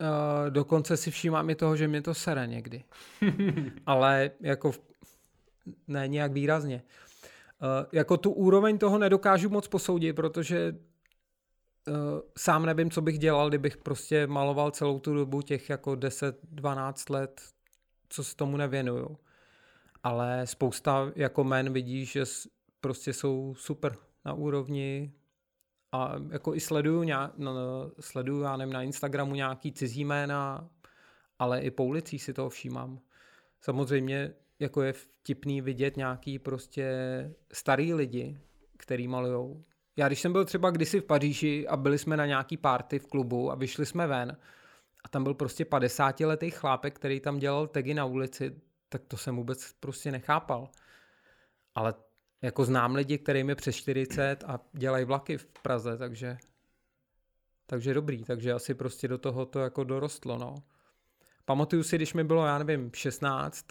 [0.00, 2.84] Uh, dokonce si všímám i toho, že mě to sere někdy.
[3.86, 4.80] Ale jako v...
[5.88, 6.82] ne nějak výrazně.
[7.62, 10.76] Uh, jako tu úroveň toho nedokážu moc posoudit, protože
[11.88, 11.94] uh,
[12.38, 17.40] sám nevím, co bych dělal, kdybych prostě maloval celou tu dobu těch jako 10-12 let,
[18.08, 19.18] co se tomu nevěnuju.
[20.02, 22.24] Ale spousta jako men vidí, že
[22.80, 25.12] prostě jsou super na úrovni
[25.92, 30.68] a jako i sleduju, nějak, no, no, sleduju já nevím, na Instagramu nějaký cizí jména,
[31.38, 33.00] ale i po ulicích si toho všímám.
[33.60, 36.94] Samozřejmě jako je vtipný vidět nějaký prostě
[37.52, 38.38] starý lidi,
[38.76, 39.64] který malujou.
[39.96, 43.06] Já když jsem byl třeba kdysi v Paříži a byli jsme na nějaký party v
[43.06, 44.36] klubu a vyšli jsme ven
[45.04, 49.16] a tam byl prostě 50 letý chlápek, který tam dělal tagy na ulici, tak to
[49.16, 50.68] jsem vůbec prostě nechápal.
[51.74, 51.94] Ale
[52.42, 56.38] jako znám lidi, kterým je přes 40 a dělají vlaky v Praze, takže
[57.66, 60.54] takže dobrý, takže asi prostě do toho to jako dorostlo, no.
[61.44, 63.66] Pamatuju si, když mi bylo, já nevím, 16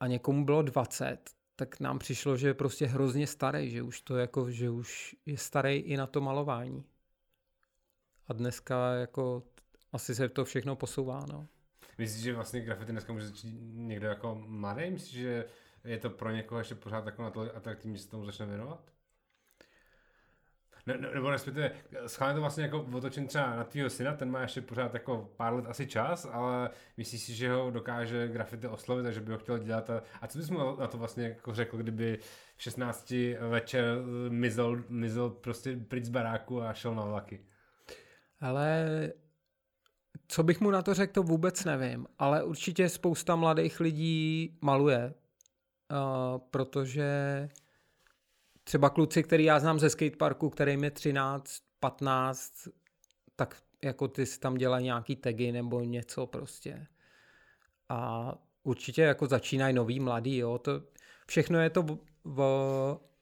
[0.00, 1.18] a někomu bylo 20,
[1.56, 5.38] tak nám přišlo, že je prostě hrozně starý, že už to jako, že už je
[5.38, 6.84] starý i na to malování.
[8.26, 9.42] A dneska jako
[9.92, 11.48] asi se to všechno posouvá, no.
[11.98, 14.90] Myslíš, že vlastně grafity dneska může začít někdo jako mladý?
[14.90, 15.44] Myslíš, že
[15.86, 18.92] je to pro někoho ještě pořád takové atraktivní, že se tomu začne věnovat?
[20.86, 21.70] Ne, ne, nebo respektive,
[22.06, 25.54] schválně to vlastně jako otočím třeba na tvýho syna, ten má ještě pořád jako pár
[25.54, 29.58] let asi čas, ale myslíš si, že ho dokáže grafity oslovit, takže by ho chtěl
[29.58, 32.18] dělat a, a co bys mu na to vlastně jako řekl, kdyby
[32.56, 33.12] v 16
[33.48, 33.84] večer
[34.28, 37.40] mizel, mizel prostě pryč z baráku a šel na vlaky?
[38.40, 38.86] Ale
[40.28, 45.14] co bych mu na to řekl, to vůbec nevím, ale určitě spousta mladých lidí maluje,
[45.90, 47.48] uh, protože
[48.64, 52.68] třeba kluci, který já znám ze skateparku, kterým je 13, 15,
[53.36, 56.86] tak jako ty si tam dělají nějaký tagy nebo něco prostě.
[57.88, 60.58] A určitě jako začínají nový mladý, jo.
[60.58, 60.82] To,
[61.26, 62.40] všechno je to v, v,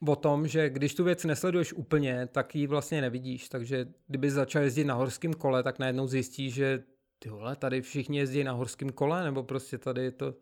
[0.07, 3.49] o tom, že když tu věc nesleduješ úplně, tak ji vlastně nevidíš.
[3.49, 6.83] Takže kdyby začal jezdit na horském kole, tak najednou zjistíš, že
[7.19, 10.35] ty vole, tady všichni jezdí na horském kole, nebo prostě tady je to,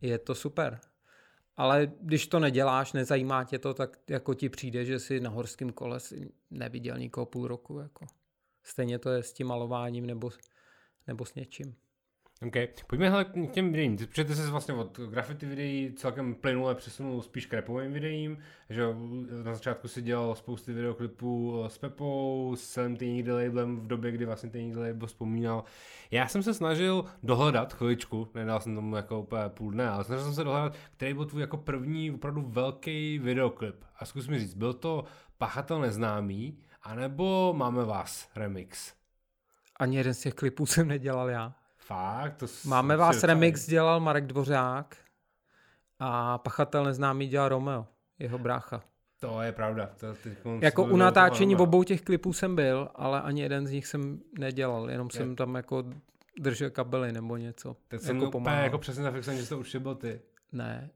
[0.00, 0.80] je to super.
[1.60, 5.72] Ale když to neděláš, nezajímá tě to, tak jako ti přijde, že si na horském
[5.72, 7.78] kole si neviděl nikoho půl roku.
[7.78, 8.06] Jako.
[8.62, 10.30] Stejně to je s tím malováním nebo,
[11.06, 11.76] nebo s něčím.
[12.46, 12.54] OK,
[12.86, 13.96] pojďme hele k těm videím.
[13.96, 18.38] Ty, protože ty se vlastně od graffiti videí celkem plynule přesunul spíš k rapovým videím,
[18.70, 18.82] že
[19.44, 24.24] na začátku si dělal spousty videoklipů s Pepou, s celým Tiny labelem v době, kdy
[24.24, 25.64] vlastně Tiny label vzpomínal.
[26.10, 30.24] Já jsem se snažil dohledat chviličku, nedal jsem tomu jako úplně půl dne, ale snažil
[30.24, 33.84] jsem se dohledat, který byl tvůj jako první opravdu velký videoklip.
[33.96, 35.04] A zkus mi říct, byl to
[35.38, 38.94] Pachatel neznámý, anebo Máme vás remix?
[39.76, 41.59] Ani jeden z těch klipů jsem nedělal já.
[41.90, 42.36] Fakt?
[42.36, 44.96] To Máme vás remix dělal Marek Dvořák
[45.98, 47.86] a Pachatel neznámý dělal Romeo,
[48.18, 48.82] jeho brácha.
[49.20, 49.90] To je pravda.
[50.00, 50.06] To
[50.60, 54.20] jako u natáčení v obou těch klipů jsem byl, ale ani jeden z nich jsem
[54.38, 55.16] nedělal, jenom je.
[55.18, 55.84] jsem tam jako
[56.38, 57.76] držel kabely nebo něco.
[57.88, 60.20] Teď jsem jako úplně jako přesně zafixovaný, že to už byl ty.
[60.52, 60.90] Ne.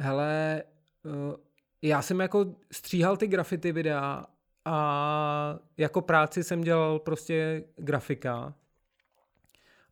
[0.00, 0.62] Hele,
[1.04, 1.34] uh,
[1.82, 4.24] já jsem jako stříhal ty grafity videa
[4.64, 8.54] a jako práci jsem dělal prostě grafika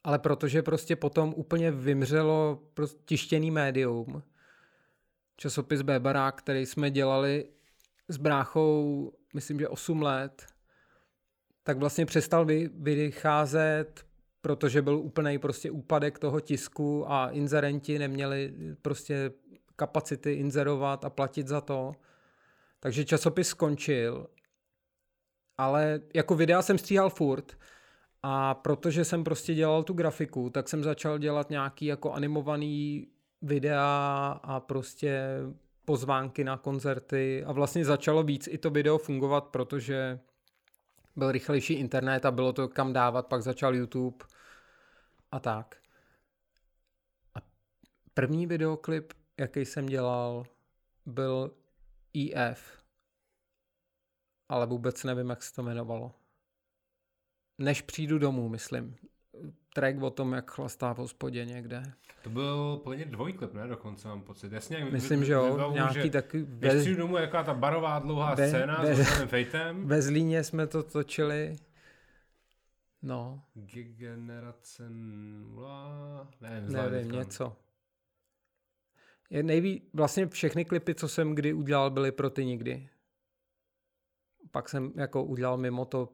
[0.04, 4.22] ale protože prostě potom úplně vymřelo prostě tištěný médium,
[5.36, 7.48] časopis Bébarák, který jsme dělali
[8.08, 10.46] s bráchou, myslím, že 8 let,
[11.62, 14.06] tak vlastně přestal vy, vycházet,
[14.40, 19.32] protože byl úplný prostě úpadek toho tisku a inzerenti neměli prostě
[19.76, 21.92] kapacity inzerovat a platit za to.
[22.80, 24.26] Takže časopis skončil,
[25.58, 27.58] ale jako videa jsem stříhal furt,
[28.22, 33.06] a protože jsem prostě dělal tu grafiku, tak jsem začal dělat nějaký jako animovaný
[33.42, 35.38] videa a prostě
[35.84, 40.20] pozvánky na koncerty a vlastně začalo víc i to video fungovat, protože
[41.16, 44.24] byl rychlejší internet a bylo to kam dávat, pak začal YouTube
[45.32, 45.76] a tak.
[47.34, 47.38] A
[48.14, 50.46] první videoklip, jaký jsem dělal,
[51.06, 51.50] byl
[52.34, 52.82] EF,
[54.48, 56.17] ale vůbec nevím, jak se to jmenovalo
[57.58, 58.96] než přijdu domů, myslím.
[59.74, 61.82] Track o tom, jak chlastá v hospodě někde.
[62.22, 63.66] To byl plně dvojklip, ne?
[63.66, 64.52] Dokonce mám pocit.
[64.52, 65.70] Jasně, myslím, že jo.
[65.72, 66.42] Nějaký že taky...
[66.42, 66.74] Bez...
[66.74, 69.86] Než přijdu domů, jaká ta barová dlouhá be, scéna be, s fejtem.
[69.86, 71.56] Ve Zlíně jsme to točili.
[73.02, 73.42] No.
[73.74, 76.28] Generace nula...
[76.40, 77.56] Ne, nevím, něco.
[79.30, 82.88] Je nejví, vlastně všechny klipy, co jsem kdy udělal, byly pro ty nikdy.
[84.50, 86.08] Pak jsem jako udělal mimo to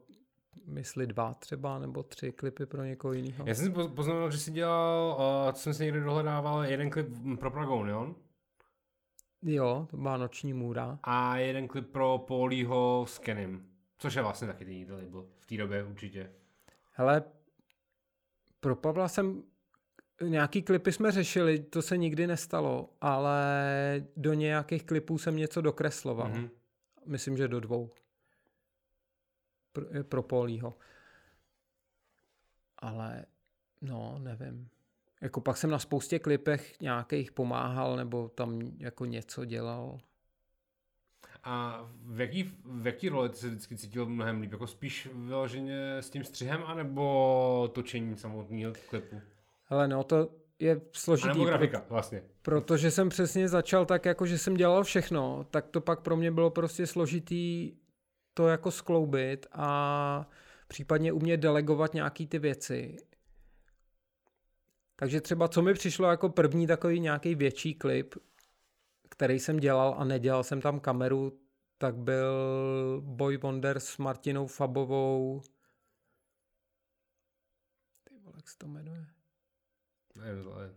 [0.65, 3.45] mysli dva třeba, nebo tři klipy pro někoho jiného.
[3.47, 7.07] Já jsem si poznamenal, že jsi dělal, uh, co jsem si někdy dohledával, jeden klip
[7.39, 8.15] pro Pragonion.
[9.41, 10.99] Jo, to byla Noční můra.
[11.03, 13.65] A jeden klip pro Paulího s Kenem.
[13.97, 16.31] Což je vlastně taky ten label v té době určitě.
[16.91, 17.23] Hele,
[18.59, 19.43] pro Pavla jsem
[20.21, 23.43] nějaký klipy jsme řešili, to se nikdy nestalo, ale
[24.17, 26.31] do nějakých klipů jsem něco dokresloval.
[26.31, 26.49] Mm-hmm.
[27.05, 27.91] Myslím, že do dvou
[29.75, 30.77] pro, pro Polího.
[32.77, 33.25] Ale
[33.81, 34.69] no, nevím.
[35.21, 39.97] Jako pak jsem na spoustě klipech nějakých pomáhal nebo tam jako něco dělal.
[41.43, 44.51] A v jaký, v jaký roli ty se vždycky cítil mnohem líp?
[44.51, 49.21] Jako spíš vyloženě s tím střihem, anebo točení samotného klipu?
[49.69, 51.29] Ale no, to je složitý.
[51.29, 52.23] A nebo grafika, vlastně.
[52.41, 56.31] Protože jsem přesně začal tak, jako že jsem dělal všechno, tak to pak pro mě
[56.31, 57.73] bylo prostě složitý
[58.35, 60.29] to jako skloubit a
[60.67, 62.97] případně umět delegovat nějaký ty věci.
[64.95, 68.15] Takže třeba co mi přišlo jako první takový nějaký větší klip,
[69.09, 71.39] který jsem dělal a nedělal jsem tam kameru,
[71.77, 72.31] tak byl
[73.01, 75.41] Boy Wonder s Martinou Fabovou.
[78.03, 79.05] Ty vole, jak se to jmenuje?
[80.15, 80.75] Nevím, ale...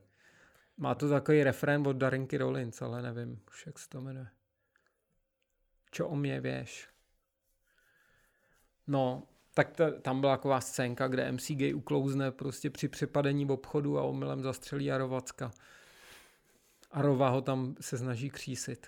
[0.77, 4.29] Má to takový refrén od Darinky Rollins, ale nevím už, jak se to jmenuje.
[5.91, 6.89] Čo o mě věš?
[8.89, 9.23] No,
[9.55, 13.99] tak ta, tam byla taková scénka, kde MC Gay uklouzne prostě při přepadení v obchodu
[13.99, 15.51] a omylem zastřelí Jarovacka.
[16.91, 18.87] A Rova ho tam se snaží křísit.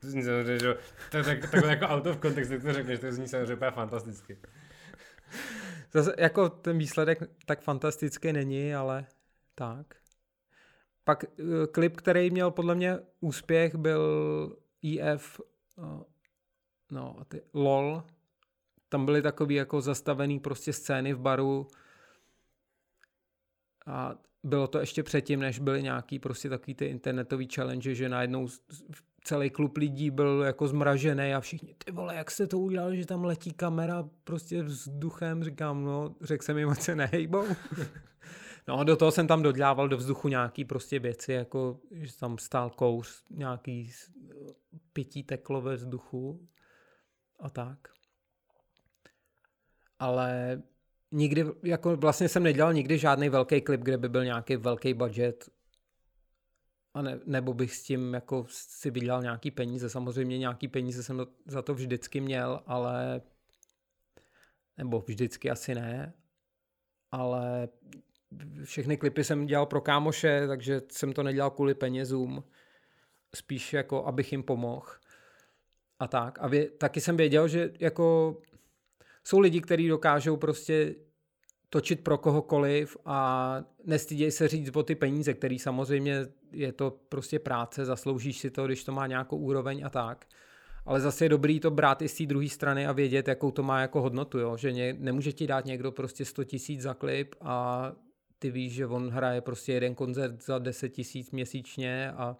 [0.00, 0.76] To zní samozřejmě, že
[1.10, 3.70] to je tak, takhle jako out of context, jak to řekneš, to zní samozřejmě úplně
[3.70, 4.38] fantasticky.
[5.92, 9.06] Zase jako ten výsledek tak fantastický není, ale
[9.54, 9.94] tak.
[11.04, 14.02] Pak uh, klip, který měl podle mě úspěch, byl
[15.00, 15.40] EF
[15.76, 16.02] uh,
[16.90, 18.04] no, ty, LOL,
[18.94, 21.66] tam byly takový jako zastavený prostě scény v baru.
[23.86, 28.48] A bylo to ještě předtím, než byly nějaký prostě takový ty internetový challenge, že najednou
[29.24, 33.06] celý klub lidí byl jako zmražený a všichni, ty vole, jak jste to udělali, že
[33.06, 37.44] tam letí kamera prostě vzduchem, říkám, no, řekl jsem jim, se nehejbou.
[38.68, 42.70] no do toho jsem tam dodělával do vzduchu nějaký prostě věci, jako, že tam stál
[42.70, 43.90] kouř, nějaký
[44.92, 46.48] pití teklo ve vzduchu
[47.40, 47.94] a tak
[49.98, 50.62] ale
[51.12, 55.50] nikdy, jako vlastně jsem nedělal nikdy žádný velký klip, kde by byl nějaký velký budget
[56.94, 59.90] a ne, nebo bych s tím jako si vydělal nějaký peníze.
[59.90, 63.22] Samozřejmě nějaký peníze jsem za to vždycky měl, ale
[64.78, 66.14] nebo vždycky asi ne,
[67.10, 67.68] ale
[68.64, 72.44] všechny klipy jsem dělal pro kámoše, takže jsem to nedělal kvůli penězům,
[73.34, 74.86] spíš jako abych jim pomohl
[75.98, 76.38] a tak.
[76.40, 78.36] A vě, taky jsem věděl, že jako
[79.24, 80.94] jsou lidi, kteří dokážou prostě
[81.68, 87.38] točit pro kohokoliv a nestyděj se říct o ty peníze, který samozřejmě je to prostě
[87.38, 90.26] práce, zasloužíš si to, když to má nějakou úroveň a tak.
[90.86, 93.62] Ale zase je dobrý to brát i z té druhé strany a vědět, jakou to
[93.62, 94.56] má jako hodnotu, jo?
[94.56, 97.92] že ně, nemůže ti dát někdo prostě 100 tisíc za klip a
[98.38, 102.36] ty víš, že on hraje prostě jeden koncert za 10 tisíc měsíčně a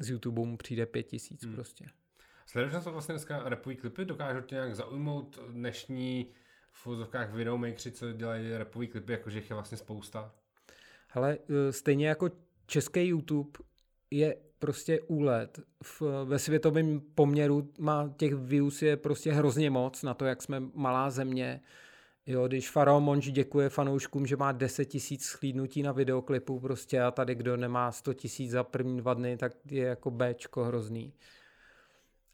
[0.00, 1.54] z YouTube mu přijde 5 tisíc hmm.
[1.54, 1.84] prostě.
[2.46, 4.04] Sleduješ to vlastně dneska repový klipy?
[4.04, 6.26] Dokážou tě nějak zaujmout dnešní
[6.72, 10.32] v vozovkách videomakeri, co dělají repový klipy, jakože jich je vlastně spousta?
[11.08, 12.30] Hele, e, stejně jako
[12.66, 13.58] český YouTube
[14.10, 15.60] je prostě úlet.
[15.82, 20.60] V, ve světovém poměru má těch views je prostě hrozně moc na to, jak jsme
[20.74, 21.60] malá země.
[22.26, 27.10] Jo, když Farao Monž děkuje fanouškům, že má 10 tisíc schlídnutí na videoklipu prostě a
[27.10, 31.12] tady kdo nemá 100 tisíc za první dva dny, tak je jako Bčko hrozný.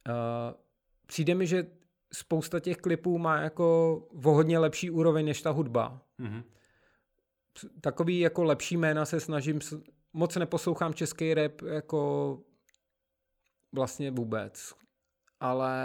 [0.09, 0.15] Uh,
[1.07, 1.67] přijde mi, že
[2.13, 6.03] spousta těch klipů má jako o hodně lepší úroveň než ta hudba.
[6.21, 6.43] Mm-hmm.
[7.81, 9.61] Takový jako lepší jména se snažím,
[10.13, 12.41] moc neposlouchám český rap jako
[13.73, 14.75] vlastně vůbec.
[15.41, 15.77] Ale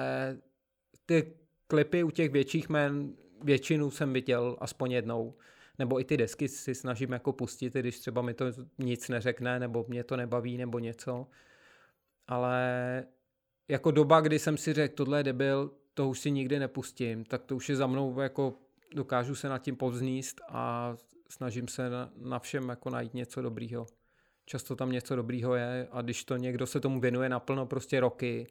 [1.06, 1.34] ty
[1.68, 5.38] klipy u těch větších jmén většinu jsem viděl aspoň jednou.
[5.80, 8.46] Nebo i ty desky si snažím jako pustit, když třeba mi to
[8.78, 11.28] nic neřekne, nebo mě to nebaví, nebo něco.
[12.28, 13.06] Ale
[13.68, 17.44] jako doba, kdy jsem si řekl, tohle je debil, to už si nikdy nepustím, tak
[17.44, 18.54] to už je za mnou jako
[18.96, 20.96] dokážu se nad tím povzníst a
[21.30, 23.86] snažím se na, na všem jako najít něco dobrýho.
[24.46, 28.48] Často tam něco dobrýho je a když to někdo se tomu věnuje naplno prostě roky,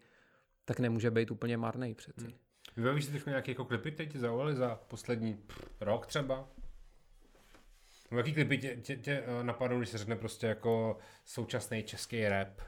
[0.65, 2.25] tak nemůže být úplně marný přeci.
[2.25, 2.35] Hmm.
[2.77, 5.39] Vybavíš si nějaké jako klipy, které ti zaujaly za poslední
[5.81, 6.49] rok třeba?
[8.17, 12.61] Jaký klipy tě, tě, tě eh, napadnou, když se řekne prostě jako současný český rap?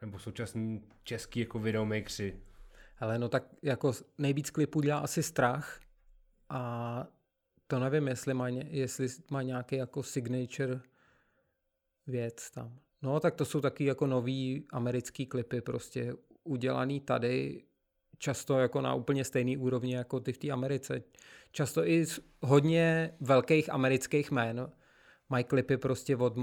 [0.00, 2.40] Nebo současní český jako videomakři.
[2.98, 5.80] Ale no tak jako nejvíc klipů dělá asi strach
[6.48, 7.06] a
[7.66, 10.80] to nevím, jestli má, jestli má nějaký jako signature
[12.06, 12.78] věc tam.
[13.02, 16.14] No tak to jsou taky jako nový americký klipy prostě
[16.44, 17.64] udělaný tady
[18.18, 21.02] často jako na úplně stejný úrovni jako ty v té Americe.
[21.52, 24.72] Často i z hodně velkých amerických jmén
[25.28, 26.34] mají klipy prostě od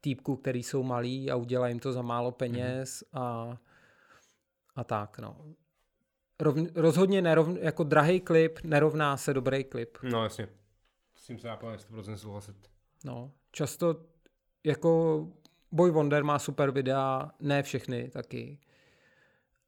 [0.00, 3.20] týpků, který jsou malí a udělají jim to za málo peněz mm-hmm.
[3.20, 3.58] a,
[4.76, 5.54] a tak, no.
[6.40, 9.98] Rov, rozhodně nerov, jako drahý klip nerovná se dobrý klip.
[10.02, 10.48] No jasně.
[11.16, 12.56] S tím se plně 100% souhlasit.
[13.04, 14.06] No, často
[14.64, 15.28] jako
[15.72, 18.58] Boy Wonder má super videa, ne všechny taky,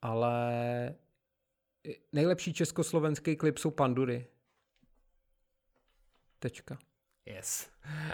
[0.02, 0.94] ale
[2.12, 4.26] nejlepší československý klip jsou Pandury.
[6.38, 6.78] Tečka.
[7.26, 7.70] Yes.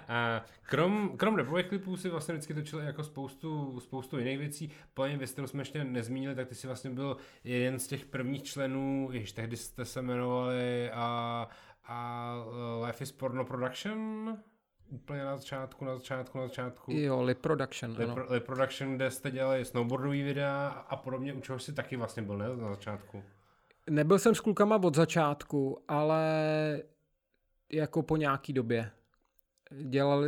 [0.08, 4.72] A krom, krom repových klipů si vlastně vždycky točil jako spoustu, spoustu jiných věcí.
[4.94, 8.42] Plně věc, kterou jsme ještě nezmínili, tak ty si vlastně byl jeden z těch prvních
[8.42, 11.48] členů, již tehdy jste se jmenovali a,
[11.84, 12.34] a
[12.86, 14.38] Life is Porno Production?
[14.88, 16.92] Úplně na začátku, na začátku, na začátku.
[16.92, 18.26] Jo, Lip Production, Lip, ano.
[18.28, 22.38] Lip Production, kde jste dělali snowboardový videa a podobně, u čeho si taky vlastně byl,
[22.38, 23.22] ne, na začátku?
[23.90, 26.22] Nebyl jsem s klukama od začátku, ale
[27.72, 28.90] jako po nějaký době.
[29.70, 30.24] Dělal,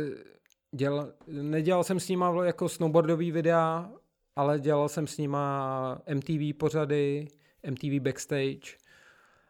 [0.71, 3.91] dělal, nedělal jsem s nima jako snowboardový videa,
[4.35, 7.27] ale dělal jsem s nima MTV pořady,
[7.71, 8.77] MTV Backstage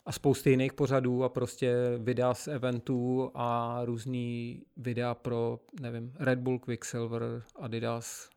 [0.05, 6.39] a spousty jiných pořadů a prostě videa z eventů a různý videa pro, nevím, Red
[6.39, 8.29] Bull, Quicksilver, Adidas,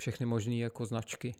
[0.00, 1.34] všechny možné jako značky.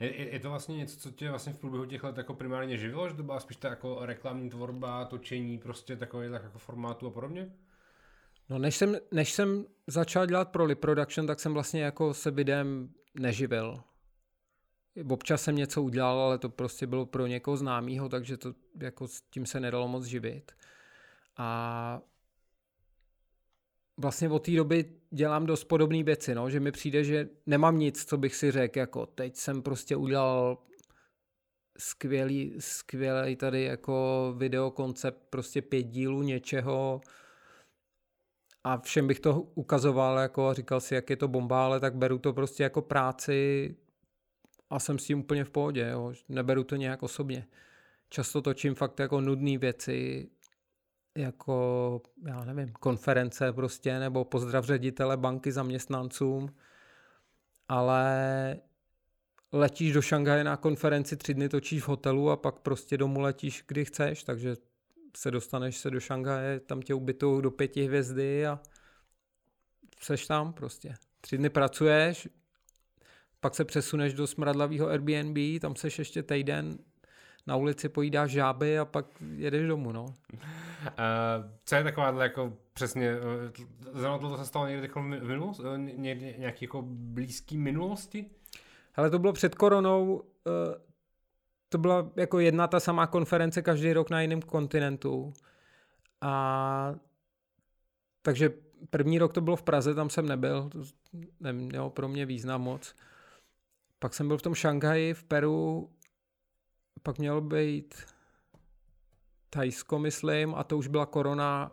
[0.00, 3.08] Je, je, to vlastně něco, co tě vlastně v průběhu těch let jako primárně živilo,
[3.08, 7.10] že to byla spíš ta jako reklamní tvorba, točení, prostě takové tak jako formátu a
[7.10, 7.52] podobně?
[8.48, 12.30] No než jsem, než jsem začal dělat pro Lip Production, tak jsem vlastně jako se
[12.30, 13.82] videem neživil.
[15.08, 19.20] Občas jsem něco udělal, ale to prostě bylo pro někoho známého, takže to jako s
[19.20, 20.52] tím se nedalo moc živit.
[21.36, 22.00] A
[23.96, 28.04] vlastně od té doby dělám dost podobné věci, no, že mi přijde, že nemám nic,
[28.04, 30.58] co bych si řekl, jako teď jsem prostě udělal
[31.78, 37.00] skvělý, skvělý tady jako videokoncept, prostě pět dílů něčeho
[38.64, 41.94] a všem bych to ukazoval jako a říkal si, jak je to bomba, ale tak
[41.94, 43.76] beru to prostě jako práci
[44.70, 46.12] a jsem s tím úplně v pohodě, jo.
[46.28, 47.46] neberu to nějak osobně.
[48.08, 50.28] Často točím fakt jako nudné věci,
[51.16, 56.54] jako, já nevím, konference prostě, nebo pozdrav ředitele banky zaměstnancům,
[57.68, 58.56] ale
[59.52, 63.64] letíš do Šangaje na konferenci, tři dny točíš v hotelu a pak prostě domů letíš,
[63.68, 64.56] kdy chceš, takže
[65.16, 68.60] se dostaneš se do Šangaje, tam tě ubytou do pěti hvězdy a
[70.00, 70.94] seš tam prostě.
[71.20, 72.28] Tři dny pracuješ,
[73.40, 76.78] pak se přesuneš do smradlavého Airbnb, tam seš ještě týden,
[77.46, 80.04] na ulici pojídáš žáby a pak jedeš domů, no.
[80.04, 80.12] Uh,
[81.64, 86.34] co je taková jako přesně, uh, zrovna to se stalo někdy jako minulost, uh, někdy
[86.38, 88.30] nějaký jako blízký minulosti?
[88.94, 90.22] Ale to bylo před koronou, uh,
[91.68, 95.32] to byla jako jedna ta samá konference každý rok na jiném kontinentu.
[96.20, 96.94] A
[98.22, 98.50] takže
[98.90, 100.78] první rok to bylo v Praze, tam jsem nebyl, to
[101.40, 102.94] nemělo pro mě význam moc.
[103.98, 105.90] Pak jsem byl v tom Šanghaji, v Peru,
[107.06, 107.94] pak mělo být
[109.50, 111.72] Thajsko, myslím, a to už byla korona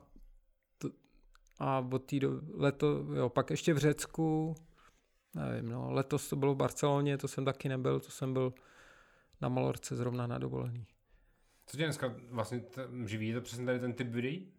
[1.59, 4.55] a od té do, leto, jo, pak ještě v Řecku,
[5.33, 8.53] nevím, no, letos to bylo v Barceloně, to jsem taky nebyl, to jsem byl
[9.41, 10.85] na Malorce zrovna na dovolený.
[11.65, 13.27] Co tě dneska vlastně t- živí?
[13.27, 14.53] Je to přesně tady ten typ videí?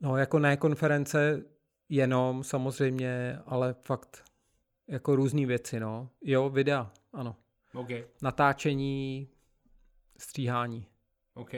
[0.00, 1.44] No, jako ne konference
[1.88, 4.24] jenom samozřejmě, ale fakt
[4.88, 6.10] jako různé věci, no.
[6.22, 7.36] Jo, videa, ano.
[7.74, 8.04] Okay.
[8.22, 9.28] Natáčení,
[10.18, 10.86] stříhání.
[11.34, 11.50] OK.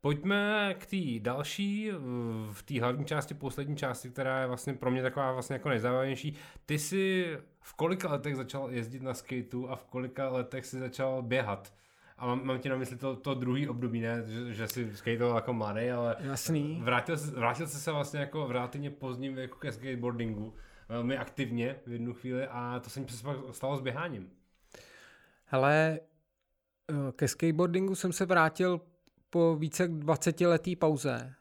[0.00, 1.90] Pojďme k té další,
[2.52, 6.36] v té hlavní části, poslední části, která je vlastně pro mě taková vlastně jako nejzábavnější.
[6.66, 7.26] Ty jsi
[7.60, 11.74] v kolika letech začal jezdit na skateu a v kolika letech si začal běhat?
[12.18, 14.22] A mám, mám ti na mysli to, to druhý období, ne?
[14.26, 16.80] Že, že jsi skateoval jako mladý, ale Jasný.
[16.82, 20.54] Vrátil, vrátil jsi se vlastně jako v relativně pozdním věku ke skateboardingu,
[20.88, 24.30] velmi aktivně v jednu chvíli a to se mi přesně stalo s běháním.
[25.52, 26.00] Hele,
[26.90, 28.80] eh, ke skateboardingu jsem se vrátil
[29.30, 31.34] po více jak 20 letý pauze.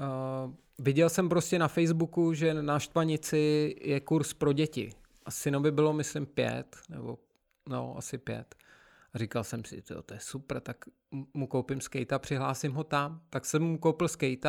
[0.00, 4.92] Uh, viděl jsem prostě na Facebooku, že na Štvanici je kurz pro děti.
[5.24, 7.18] A synovi bylo, myslím, pět, nebo
[7.68, 8.54] no, asi pět.
[9.12, 10.84] A říkal jsem si, to, to je super, tak
[11.34, 13.20] mu koupím skate a přihlásím ho tam.
[13.30, 14.48] Tak jsem mu koupil skate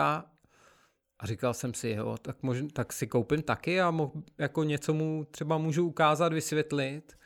[1.19, 4.93] a říkal jsem si, jo, tak, možn, tak si koupím taky a mo, jako něco
[4.93, 7.17] mu třeba můžu ukázat, vysvětlit.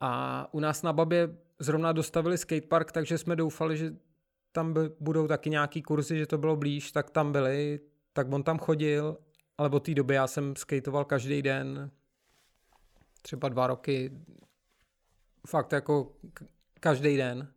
[0.00, 3.94] A u nás na Babě zrovna dostavili skatepark, takže jsme doufali, že
[4.52, 7.80] tam by, budou taky nějaký kurzy, že to bylo blíž, tak tam byli,
[8.12, 9.18] tak on tam chodil,
[9.58, 11.90] ale od té doby já jsem skateoval každý den,
[13.22, 14.12] třeba dva roky,
[15.46, 16.12] fakt jako
[16.80, 17.52] každý den.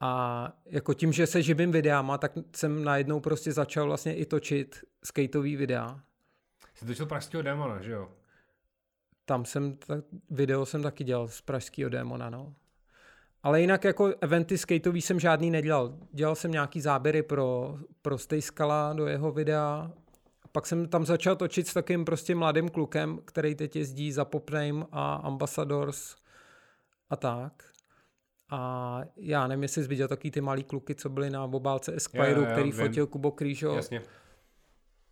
[0.00, 4.84] A jako tím, že se živím videama, tak jsem najednou prostě začal vlastně i točit
[5.04, 6.00] skateový videa.
[6.74, 8.08] Jsi točil pražského démona, že jo?
[9.24, 12.54] Tam jsem, tak, video jsem taky dělal z pražského démona, no.
[13.42, 15.98] Ale jinak jako eventy skateový jsem žádný nedělal.
[16.12, 19.90] Dělal jsem nějaký záběry pro, pro Skala do jeho videa
[20.52, 24.86] pak jsem tam začal točit s takým prostě mladým klukem, který teď jezdí za Popname
[24.92, 26.16] a Ambassadors
[27.10, 27.64] a tak.
[28.50, 32.30] A já nevím, jestli jsi viděl taky ty malý kluky, co byli na obálce Esquire,
[32.30, 32.80] jo, jo, který vím.
[32.80, 33.74] fotil Kubo Krížo.
[33.74, 34.02] Jasně.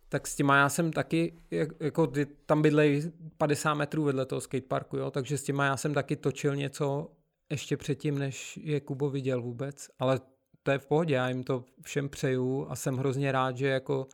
[0.09, 1.33] Tak s těma já jsem taky,
[1.79, 5.93] jako ty tam bydlej 50 metrů vedle toho skateparku, jo, takže s těma já jsem
[5.93, 7.11] taky točil něco
[7.49, 10.19] ještě předtím, než je Kubo viděl vůbec, ale
[10.63, 14.07] to je v pohodě, já jim to všem přeju a jsem hrozně rád, že jako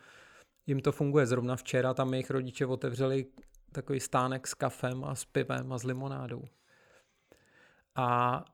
[0.67, 1.25] jim to funguje.
[1.25, 3.25] Zrovna včera tam jejich rodiče otevřeli
[3.71, 6.43] takový stánek s kafem a s pivem a s limonádou.
[7.95, 8.45] A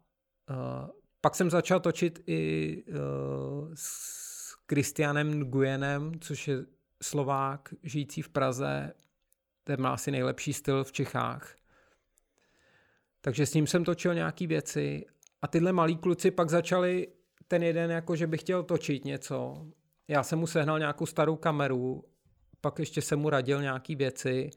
[1.21, 6.65] pak jsem začal točit i uh, s Kristianem Nguyenem, což je
[7.03, 8.93] Slovák žijící v Praze.
[9.63, 11.55] Ten má asi nejlepší styl v Čechách.
[13.21, 15.05] Takže s ním jsem točil nějaký věci
[15.41, 17.07] a tyhle malí kluci pak začali
[17.47, 19.67] ten jeden jako, že by chtěl točit něco.
[20.07, 22.03] Já jsem mu sehnal nějakou starou kameru,
[22.61, 24.49] pak ještě jsem mu radil nějaký věci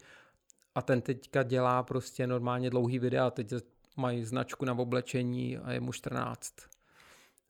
[0.75, 3.49] a ten teďka dělá prostě normálně dlouhý videa, teď
[3.97, 6.55] mají značku na oblečení a je mu 14.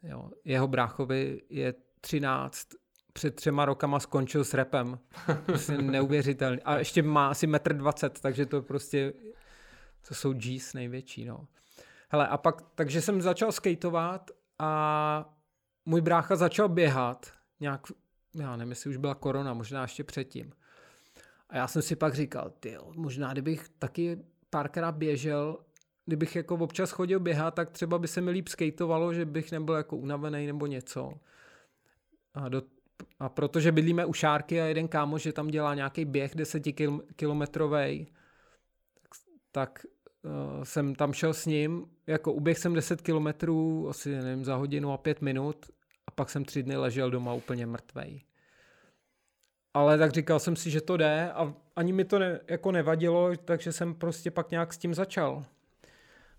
[0.02, 0.30] Jo.
[0.44, 2.68] Jeho bráchovi je 13,
[3.12, 4.98] před třema rokama skončil s repem.
[5.46, 6.62] Prostě neuvěřitelný.
[6.62, 9.12] A ještě má asi metr 20, takže to prostě,
[10.08, 11.46] to jsou G's největší, no.
[12.08, 15.34] Hele, a pak, takže jsem začal skateovat a
[15.84, 17.80] můj brácha začal běhat nějak,
[18.34, 20.52] já nevím, jestli už byla korona, možná ještě předtím.
[21.48, 24.18] A já jsem si pak říkal, ty možná kdybych taky
[24.50, 25.58] párkrát běžel,
[26.06, 29.74] kdybych jako občas chodil běhat, tak třeba by se mi líp skateovalo, že bych nebyl
[29.74, 31.12] jako unavený nebo něco.
[32.34, 32.62] A, do,
[33.18, 38.06] a protože bydlíme u Šárky a jeden kámoš, že tam dělá nějaký běh desetikilometrový,
[39.02, 39.14] tak,
[39.52, 39.86] tak
[40.22, 44.92] uh, jsem tam šel s ním, jako uběh jsem 10 kilometrů, asi nevím, za hodinu
[44.92, 45.66] a pět minut
[46.06, 48.22] a pak jsem tři dny ležel doma úplně mrtvej.
[49.74, 53.36] Ale tak říkal jsem si, že to jde a ani mi to ne, jako nevadilo,
[53.44, 55.44] takže jsem prostě pak nějak s tím začal.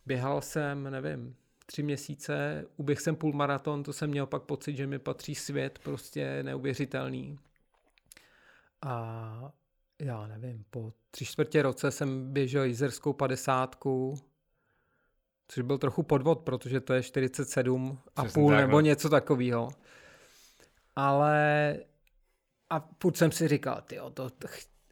[0.05, 1.35] Běhal jsem, nevím,
[1.65, 6.43] tři měsíce, uběh jsem půlmaraton, to jsem měl pak pocit, že mi patří svět prostě
[6.43, 7.39] neuvěřitelný.
[8.81, 9.53] A
[9.99, 14.15] já nevím, po tři čtvrtě roce jsem běžel jízerskou padesátku,
[15.47, 18.81] což byl trochu podvod, protože to je 47 a půl tak, nebo no.
[18.81, 19.69] něco takového.
[20.95, 21.77] Ale
[22.69, 24.29] a půjď jsem si říkal, ty to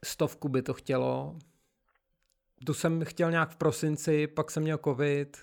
[0.05, 1.35] stovku by to chtělo.
[2.65, 5.37] Tu jsem chtěl nějak v prosinci, pak jsem měl covid,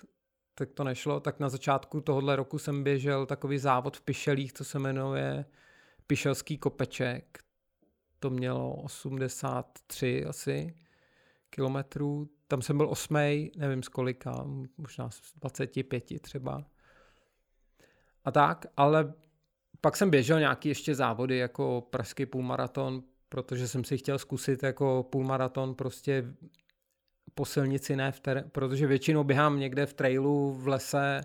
[0.55, 1.19] tak to nešlo.
[1.19, 5.45] Tak na začátku tohohle roku jsem běžel takový závod v Pišelích, co se jmenuje
[6.07, 7.39] Pišelský kopeček.
[8.19, 10.75] To mělo 83 asi
[11.49, 12.29] kilometrů.
[12.47, 14.45] Tam jsem byl osmý, nevím z kolika,
[14.77, 16.65] možná z 25 třeba.
[18.25, 19.13] A tak, ale
[19.81, 25.07] pak jsem běžel nějaký ještě závody jako pražský půlmaraton, protože jsem si chtěl zkusit jako
[25.11, 26.33] půlmaraton prostě
[27.35, 31.21] po silnici, ne v ter- protože většinou běhám někde v trailu, v lese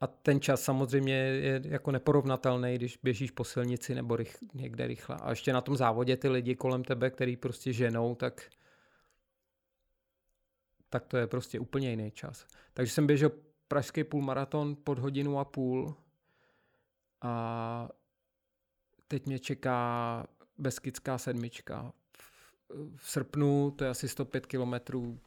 [0.00, 5.16] a ten čas samozřejmě je jako neporovnatelný, když běžíš po silnici nebo rych- někde rychle.
[5.22, 8.50] A ještě na tom závodě ty lidi kolem tebe, který prostě ženou, tak
[10.94, 12.46] tak to je prostě úplně jiný čas.
[12.74, 13.30] Takže jsem běžel
[13.68, 15.96] pražský půlmaraton pod hodinu a půl
[17.20, 17.88] a
[19.08, 20.26] teď mě čeká
[20.58, 21.92] Beskidská sedmička.
[22.96, 25.18] V srpnu to je asi 105 kilometrů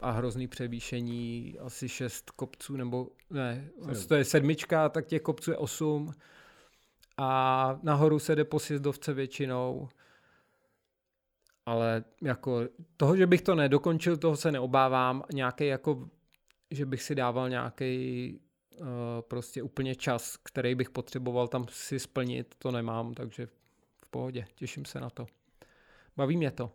[0.00, 3.70] a hrozný převýšení, asi 6 kopců, nebo ne,
[4.08, 6.14] to je sedmička, tak těch kopců je 8
[7.16, 9.88] a nahoru se jde po sjezdovce většinou.
[11.66, 12.60] Ale jako
[12.96, 15.22] toho, že bych to nedokončil, toho se neobávám.
[15.32, 16.08] Nějaký jako,
[16.70, 18.40] že bych si dával nějaký
[18.80, 18.86] uh,
[19.20, 23.46] prostě úplně čas, který bych potřeboval tam si splnit, to nemám, takže
[23.96, 25.26] v pohodě, těším se na to.
[26.18, 26.72] Baví mě to.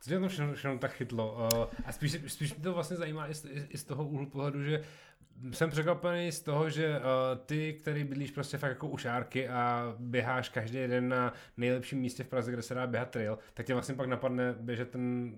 [0.00, 1.48] Co tě to všechno, všechno tak chytlo?
[1.52, 4.62] Uh, a spíš, spíš mě to vlastně zajímá i z, i z toho úhlu pohledu,
[4.62, 4.82] že
[5.52, 7.04] jsem překvapený z toho, že uh,
[7.46, 12.24] ty, který bydlíš prostě fakt jako u šárky a běháš každý den na nejlepším místě
[12.24, 15.34] v Praze, kde se dá běhat trail, tak tě vlastně pak napadne běžet ten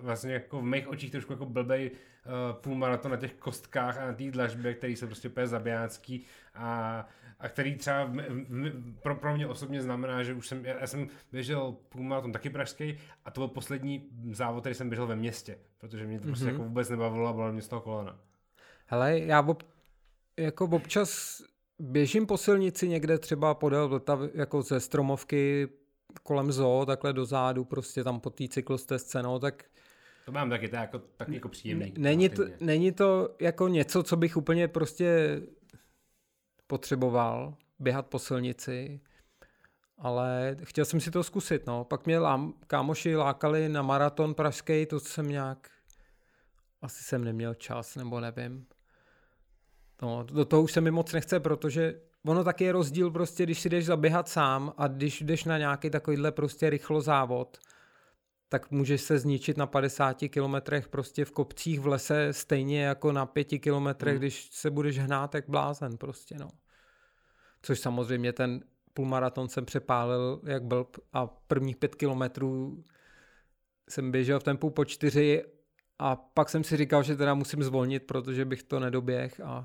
[0.00, 4.12] vlastně jako v mých očích trošku jako blbej uh, půlmaraton na těch kostkách a na
[4.12, 6.24] té dlažbě, který jsou prostě úplně zabijácký
[6.54, 7.08] a
[7.42, 8.12] a který třeba v,
[8.48, 12.50] v, pro, pro mě osobně znamená, že už jsem, já, já jsem běžel půlmaraton taky
[12.50, 16.28] pražský a to byl poslední závod, který jsem běžel ve městě, protože mě to mm-hmm.
[16.28, 16.54] prostě mhm.
[16.54, 18.18] jako vůbec nebavilo a bylo mě z toho kolena.
[18.86, 19.62] Hele, já ob,
[20.36, 21.42] jako občas
[21.78, 25.68] běžím po silnici někde třeba podél Vltavy, jako ze stromovky
[26.22, 29.64] kolem zoo, takhle do zádu, prostě tam po té cyklostezce, no, tak
[30.24, 31.94] to mám taky, to jako, tak jako příjemný.
[31.98, 35.40] Není to, není to jako něco, co bych úplně prostě
[36.72, 39.00] potřeboval, běhat po silnici,
[39.98, 41.84] ale chtěl jsem si to zkusit, no.
[41.84, 45.70] Pak mě lám, kámoši lákali na maraton pražský, to jsem nějak,
[46.82, 48.66] asi jsem neměl čas, nebo nevím.
[50.02, 53.60] No, do toho už se mi moc nechce, protože ono taky je rozdíl prostě, když
[53.60, 57.58] si jdeš zaběhat sám a když jdeš na nějaký takovýhle prostě rychlo závod,
[58.52, 63.26] tak můžeš se zničit na 50 kilometrech prostě v kopcích v lese stejně jako na
[63.26, 64.18] 5 kilometrech, hmm.
[64.18, 66.48] když se budeš hnát jak blázen prostě, no.
[67.62, 72.84] Což samozřejmě ten půlmaraton jsem přepálil jak blb a prvních pět kilometrů
[73.88, 75.44] jsem běžel v tempu po čtyři
[75.98, 79.64] a pak jsem si říkal, že teda musím zvolnit, protože bych to nedoběh a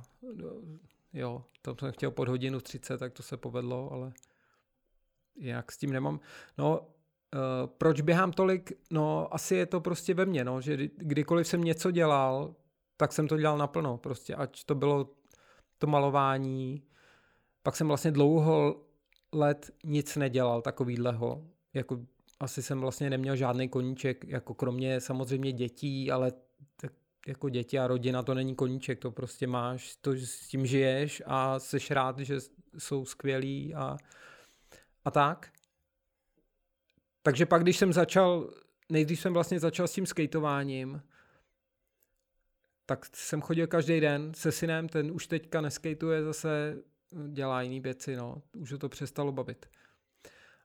[1.13, 4.11] jo, tam jsem chtěl pod hodinu 30, tak to se povedlo, ale
[5.35, 6.19] jinak s tím nemám.
[6.57, 6.87] No,
[7.33, 8.71] uh, proč běhám tolik?
[8.91, 12.55] No, asi je to prostě ve mně, no, že kdykoliv jsem něco dělal,
[12.97, 15.09] tak jsem to dělal naplno, prostě, ať to bylo
[15.77, 16.83] to malování,
[17.63, 18.83] pak jsem vlastně dlouho
[19.33, 21.99] let nic nedělal takovýhleho, jako
[22.39, 26.31] asi jsem vlastně neměl žádný koníček, jako kromě samozřejmě dětí, ale
[26.75, 26.93] tak
[27.27, 31.59] jako děti a rodina to není koníček, to prostě máš, to s tím žiješ a
[31.59, 32.37] jsi rád, že
[32.77, 33.97] jsou skvělí a,
[35.05, 35.51] a tak.
[37.23, 38.49] Takže pak, když jsem začal,
[38.89, 41.01] nejdřív jsem vlastně začal s tím skateováním,
[42.85, 46.77] tak jsem chodil každý den se synem, ten už teďka neskateuje zase,
[47.27, 49.65] dělá jiné věci, no, už ho to přestalo bavit.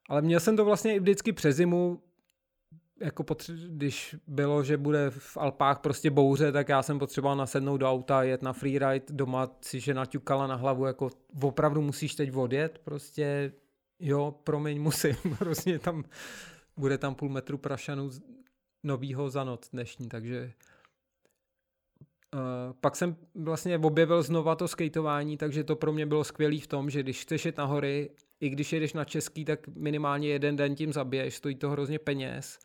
[0.08, 2.02] Ale měl jsem to vlastně i vždycky přes zimu,
[3.00, 7.80] jako potře- když bylo, že bude v Alpách prostě bouře, tak já jsem potřeboval nasednout
[7.80, 11.10] do auta, jet na freeride, doma si žena ťukala na hlavu, jako
[11.42, 13.52] opravdu musíš teď odjet, prostě
[14.02, 16.04] jo, promiň, musím, prostě tam,
[16.76, 18.10] bude tam půl metru prašanů
[18.82, 20.52] novýho za noc dnešní, takže
[22.34, 26.66] Uh, pak jsem vlastně objevil znova to skateování, takže to pro mě bylo skvělé v
[26.66, 30.56] tom, že když chceš jet na hory, i když jedeš na český, tak minimálně jeden
[30.56, 32.58] den tím zabiješ, stojí to hrozně peněz.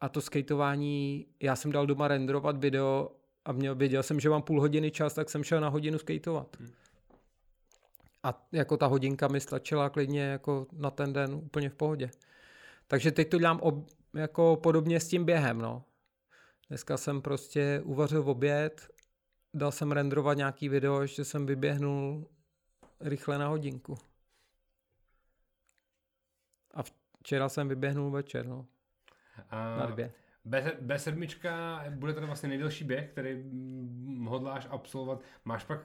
[0.00, 3.10] A to skateování, já jsem dal doma renderovat video
[3.44, 6.56] a měl, věděl jsem, že mám půl hodiny čas, tak jsem šel na hodinu skateovat.
[6.60, 6.70] Hmm.
[8.24, 12.10] A jako ta hodinka mi stačila klidně jako na ten den úplně v pohodě.
[12.86, 13.74] Takže teď to dělám ob,
[14.14, 15.84] jako podobně s tím během, no.
[16.68, 18.90] Dneska jsem prostě uvařil v oběd,
[19.54, 22.28] dal jsem renderovat nějaký video, ještě jsem vyběhnul
[23.00, 23.94] rychle na hodinku.
[26.74, 26.82] A
[27.18, 28.66] včera jsem vyběhnul večer, no.
[29.50, 30.12] A na dvě.
[30.44, 33.42] B, B7 bude to vlastně nejdelší běh, který
[34.28, 35.20] hodláš absolvovat.
[35.44, 35.80] Máš pak,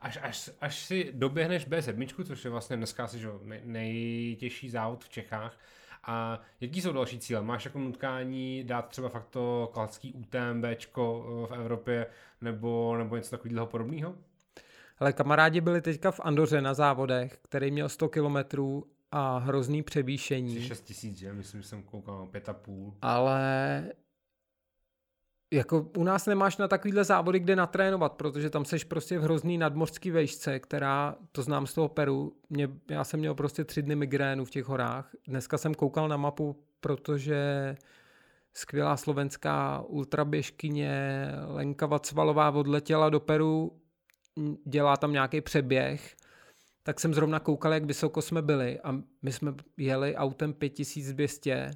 [0.00, 3.28] až, až, až si doběhneš B7, což je vlastně dneska asi že,
[3.64, 5.58] nejtěžší závod v Čechách,
[6.04, 7.42] a jaký jsou další cíle?
[7.42, 12.06] Máš jako nutkání dát třeba fakt to klasický UTMBčko eh, v Evropě
[12.40, 14.14] nebo, nebo něco takového podobného?
[14.98, 20.62] Ale kamarádi byli teďka v Andoře na závodech, který měl 100 kilometrů a hrozný převýšení.
[20.62, 21.32] 6 tisíc, že?
[21.32, 22.94] Myslím, že jsem koukal pět a půl.
[23.02, 23.92] Ale
[25.52, 29.58] jako u nás nemáš na takovýhle závody, kde natrénovat, protože tam seš prostě v hrozný
[29.58, 33.96] nadmořský vejšce, která, to znám z toho Peru, mě, já jsem měl prostě tři dny
[33.96, 35.10] migrénu v těch horách.
[35.28, 37.76] Dneska jsem koukal na mapu, protože
[38.54, 43.72] skvělá slovenská ultraběžkyně Lenka Vacvalová odletěla do Peru,
[44.66, 46.16] dělá tam nějaký přeběh,
[46.82, 51.70] tak jsem zrovna koukal, jak vysoko jsme byli a my jsme jeli autem 5200,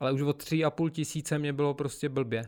[0.00, 2.46] ale už od 3,5 tisíce mě bylo prostě blbě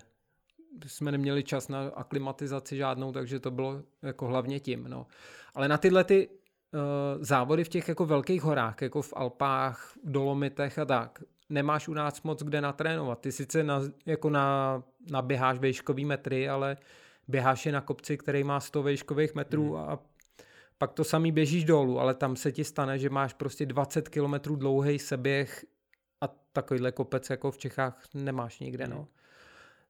[0.87, 4.85] jsme neměli čas na aklimatizaci žádnou, takže to bylo jako hlavně tím.
[4.89, 5.07] No.
[5.55, 10.13] Ale na tyhle ty uh, závody v těch jako velkých horách, jako v Alpách, v
[10.13, 13.21] Dolomitech a tak, nemáš u nás moc kde natrénovat.
[13.21, 16.77] Ty sice na, jako na, naběháš vejškový metry, ale
[17.29, 19.89] běháš je na kopci, který má 100 vejškových metrů hmm.
[19.89, 19.99] a
[20.83, 24.35] pak to samý běžíš dolů, ale tam se ti stane, že máš prostě 20 km
[24.57, 25.65] dlouhý seběh
[26.21, 28.87] a takovýhle kopec jako v Čechách nemáš nikde.
[28.87, 28.97] No.
[28.97, 29.07] Hmm.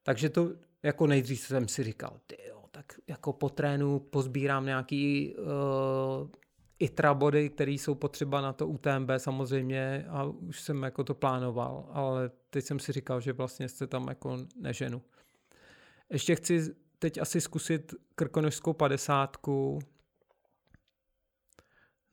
[0.02, 5.34] Takže to jako nejdřív jsem si říkal, ty jo, tak jako po trénu pozbírám nějaký
[5.34, 6.28] uh,
[6.78, 11.88] ITRA body, které jsou potřeba na to UTMB samozřejmě a už jsem jako to plánoval,
[11.92, 15.02] ale teď jsem si říkal, že vlastně se tam jako neženu.
[16.10, 19.78] Ještě chci teď asi zkusit krkonožskou padesátku,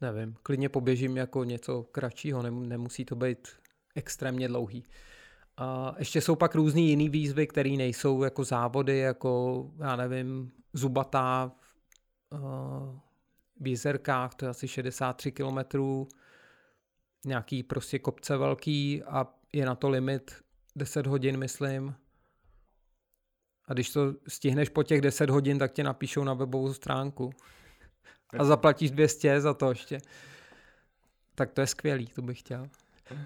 [0.01, 3.47] nevím, klidně poběžím jako něco kratšího, nemusí to být
[3.95, 4.85] extrémně dlouhý.
[5.57, 11.51] A ještě jsou pak různý jiný výzvy, které nejsou jako závody, jako já nevím, zubatá
[13.59, 16.07] v Jizerkách, to je asi 63 kilometrů,
[17.25, 20.31] nějaký prostě kopce velký a je na to limit
[20.75, 21.95] 10 hodin, myslím.
[23.65, 27.33] A když to stihneš po těch 10 hodin, tak tě napíšou na webovou stránku.
[28.37, 29.97] A zaplatíš 200 za to ještě.
[31.35, 32.67] Tak to je skvělý, to bych chtěl.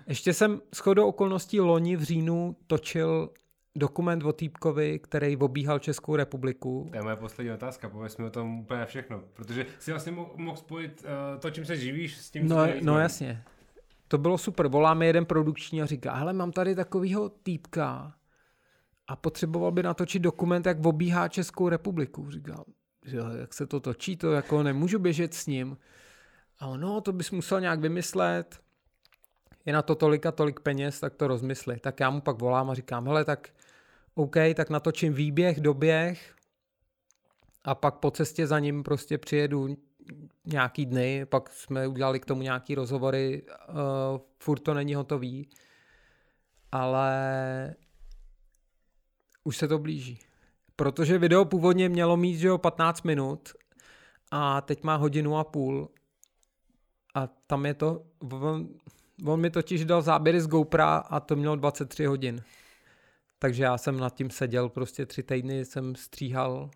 [0.08, 3.30] Ještě jsem shodou okolností loni v říjnu točil
[3.76, 6.88] dokument o týpkovi, který obíhal Českou republiku.
[6.92, 10.56] To je moje poslední otázka, pověz mi o tom úplně všechno, protože si vlastně mohl,
[10.56, 13.44] spojit uh, to, čím se živíš, s tím, No, co no jasně.
[14.08, 14.68] To bylo super.
[14.68, 18.14] Voláme jeden produkční a říká, hele, mám tady takovýho týpka
[19.08, 22.32] a potřeboval by natočit dokument, jak obíhá Českou republiku.
[22.32, 22.64] Říkám,
[23.06, 25.78] že jak se to točí, to jako nemůžu běžet s ním.
[26.60, 28.60] A on, no, to bys musel nějak vymyslet.
[29.66, 31.80] Je na to tolik a tolik peněz, tak to rozmysli.
[31.80, 33.50] Tak já mu pak volám a říkám, hele, tak
[34.16, 36.36] OK, tak natočím výběh, doběh
[37.64, 39.78] a pak po cestě za ním prostě přijedu
[40.46, 43.76] nějaký dny, pak jsme udělali k tomu nějaký rozhovory, uh,
[44.40, 45.50] furt to není hotový,
[46.72, 47.76] ale
[49.44, 50.20] už se to blíží.
[50.76, 53.50] Protože video původně mělo mít, že jo, 15 minut
[54.32, 55.90] a teď má hodinu a půl
[57.16, 58.68] a tam je to, on,
[59.26, 62.44] on mi totiž dal záběry z GoPro a to mělo 23 hodin.
[63.40, 66.70] Takže já jsem nad tím seděl prostě tři týdny, jsem stříhal,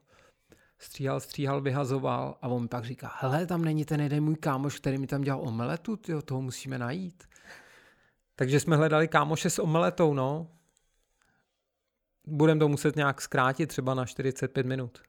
[0.79, 4.79] stříhal, stříhal, vyhazoval a on mi pak říká, hele, tam není ten jeden můj kámoš,
[4.79, 7.23] který mi tam dělal omeletu, tyjo, toho musíme najít.
[8.35, 10.47] Takže jsme hledali kámoše s omeletou, no.
[12.27, 15.01] Budeme to muset nějak zkrátit třeba na 45 minut.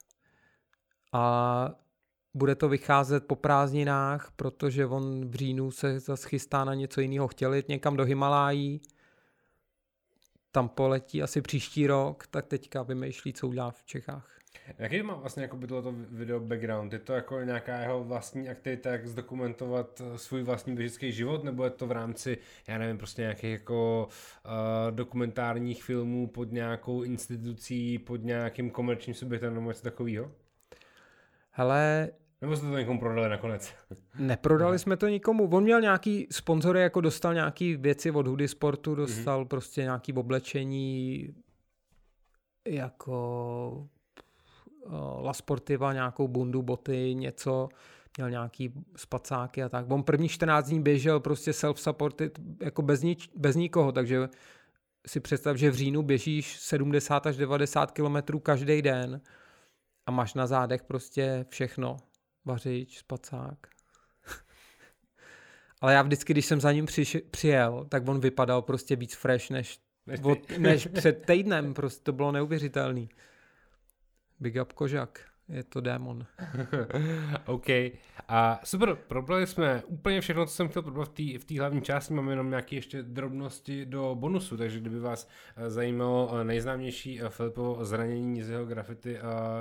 [1.13, 1.71] A
[2.35, 7.29] bude to vycházet po prázdninách, protože on v říjnu se zase chystá na něco jiného.
[7.29, 8.81] Chtěl jít někam do Himalájí,
[10.51, 14.38] tam poletí asi příští rok, tak teďka vymýšlí, co udělá v Čechách.
[14.79, 16.93] Jaký má vlastně jako by tohleto video background?
[16.93, 21.65] Je to jako nějaká jeho vlastní aktivita, jak zdokumentovat eh, svůj vlastní běžický život, nebo
[21.65, 22.39] je to v rámci,
[22.69, 24.09] já nevím, prostě nějakých jako
[24.45, 24.51] uh,
[24.97, 30.33] dokumentárních filmů pod nějakou institucí, pod nějakým komerčním subjektem nebo něco takového?
[31.51, 33.75] Hele, nebo jste to někomu prodali nakonec?
[34.19, 35.49] Neprodali jsme to nikomu.
[35.49, 39.49] On měl nějaký sponzory, jako dostal nějaký věci od Hudy Sportu, dostal mm-hmm.
[39.49, 41.29] prostě nějaký oblečení
[42.69, 43.89] jako
[45.21, 47.69] La Sportiva, nějakou bundu, boty, něco,
[48.17, 49.91] měl nějaký spacáky a tak.
[49.91, 52.31] On první 14 dní běžel prostě self-supported
[52.63, 54.29] jako bez, nič, bez nikoho, takže
[55.07, 59.21] si představ, že v říjnu běžíš 70 až 90 kilometrů každý den
[60.07, 61.97] a máš na zádech prostě všechno
[62.45, 63.67] vařič, spacák.
[65.81, 69.51] Ale já vždycky, když jsem za ním přiš, přijel, tak on vypadal prostě víc fresh
[69.51, 69.81] než,
[70.23, 71.75] od, než před týdnem.
[71.75, 73.09] Prostě to bylo neuvěřitelný.
[74.41, 76.27] Big up kožak je to démon.
[77.47, 77.67] OK.
[78.29, 82.33] A super, probrali jsme úplně všechno, co jsem chtěl probrat v té hlavní části, máme
[82.33, 87.85] jenom nějaké ještě drobnosti do bonusu, takže kdyby vás eh, zajímalo eh, nejznámější eh, Filipovo
[87.85, 89.19] zranění z jeho grafity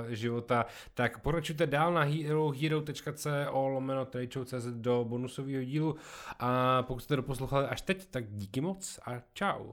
[0.08, 5.96] života, tak poročujte dál na herohero.co lomeno trade.cz do bonusového dílu
[6.38, 9.72] a pokud jste doposlouchali až teď, tak díky moc a čau.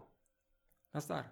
[0.94, 1.26] Nazdar.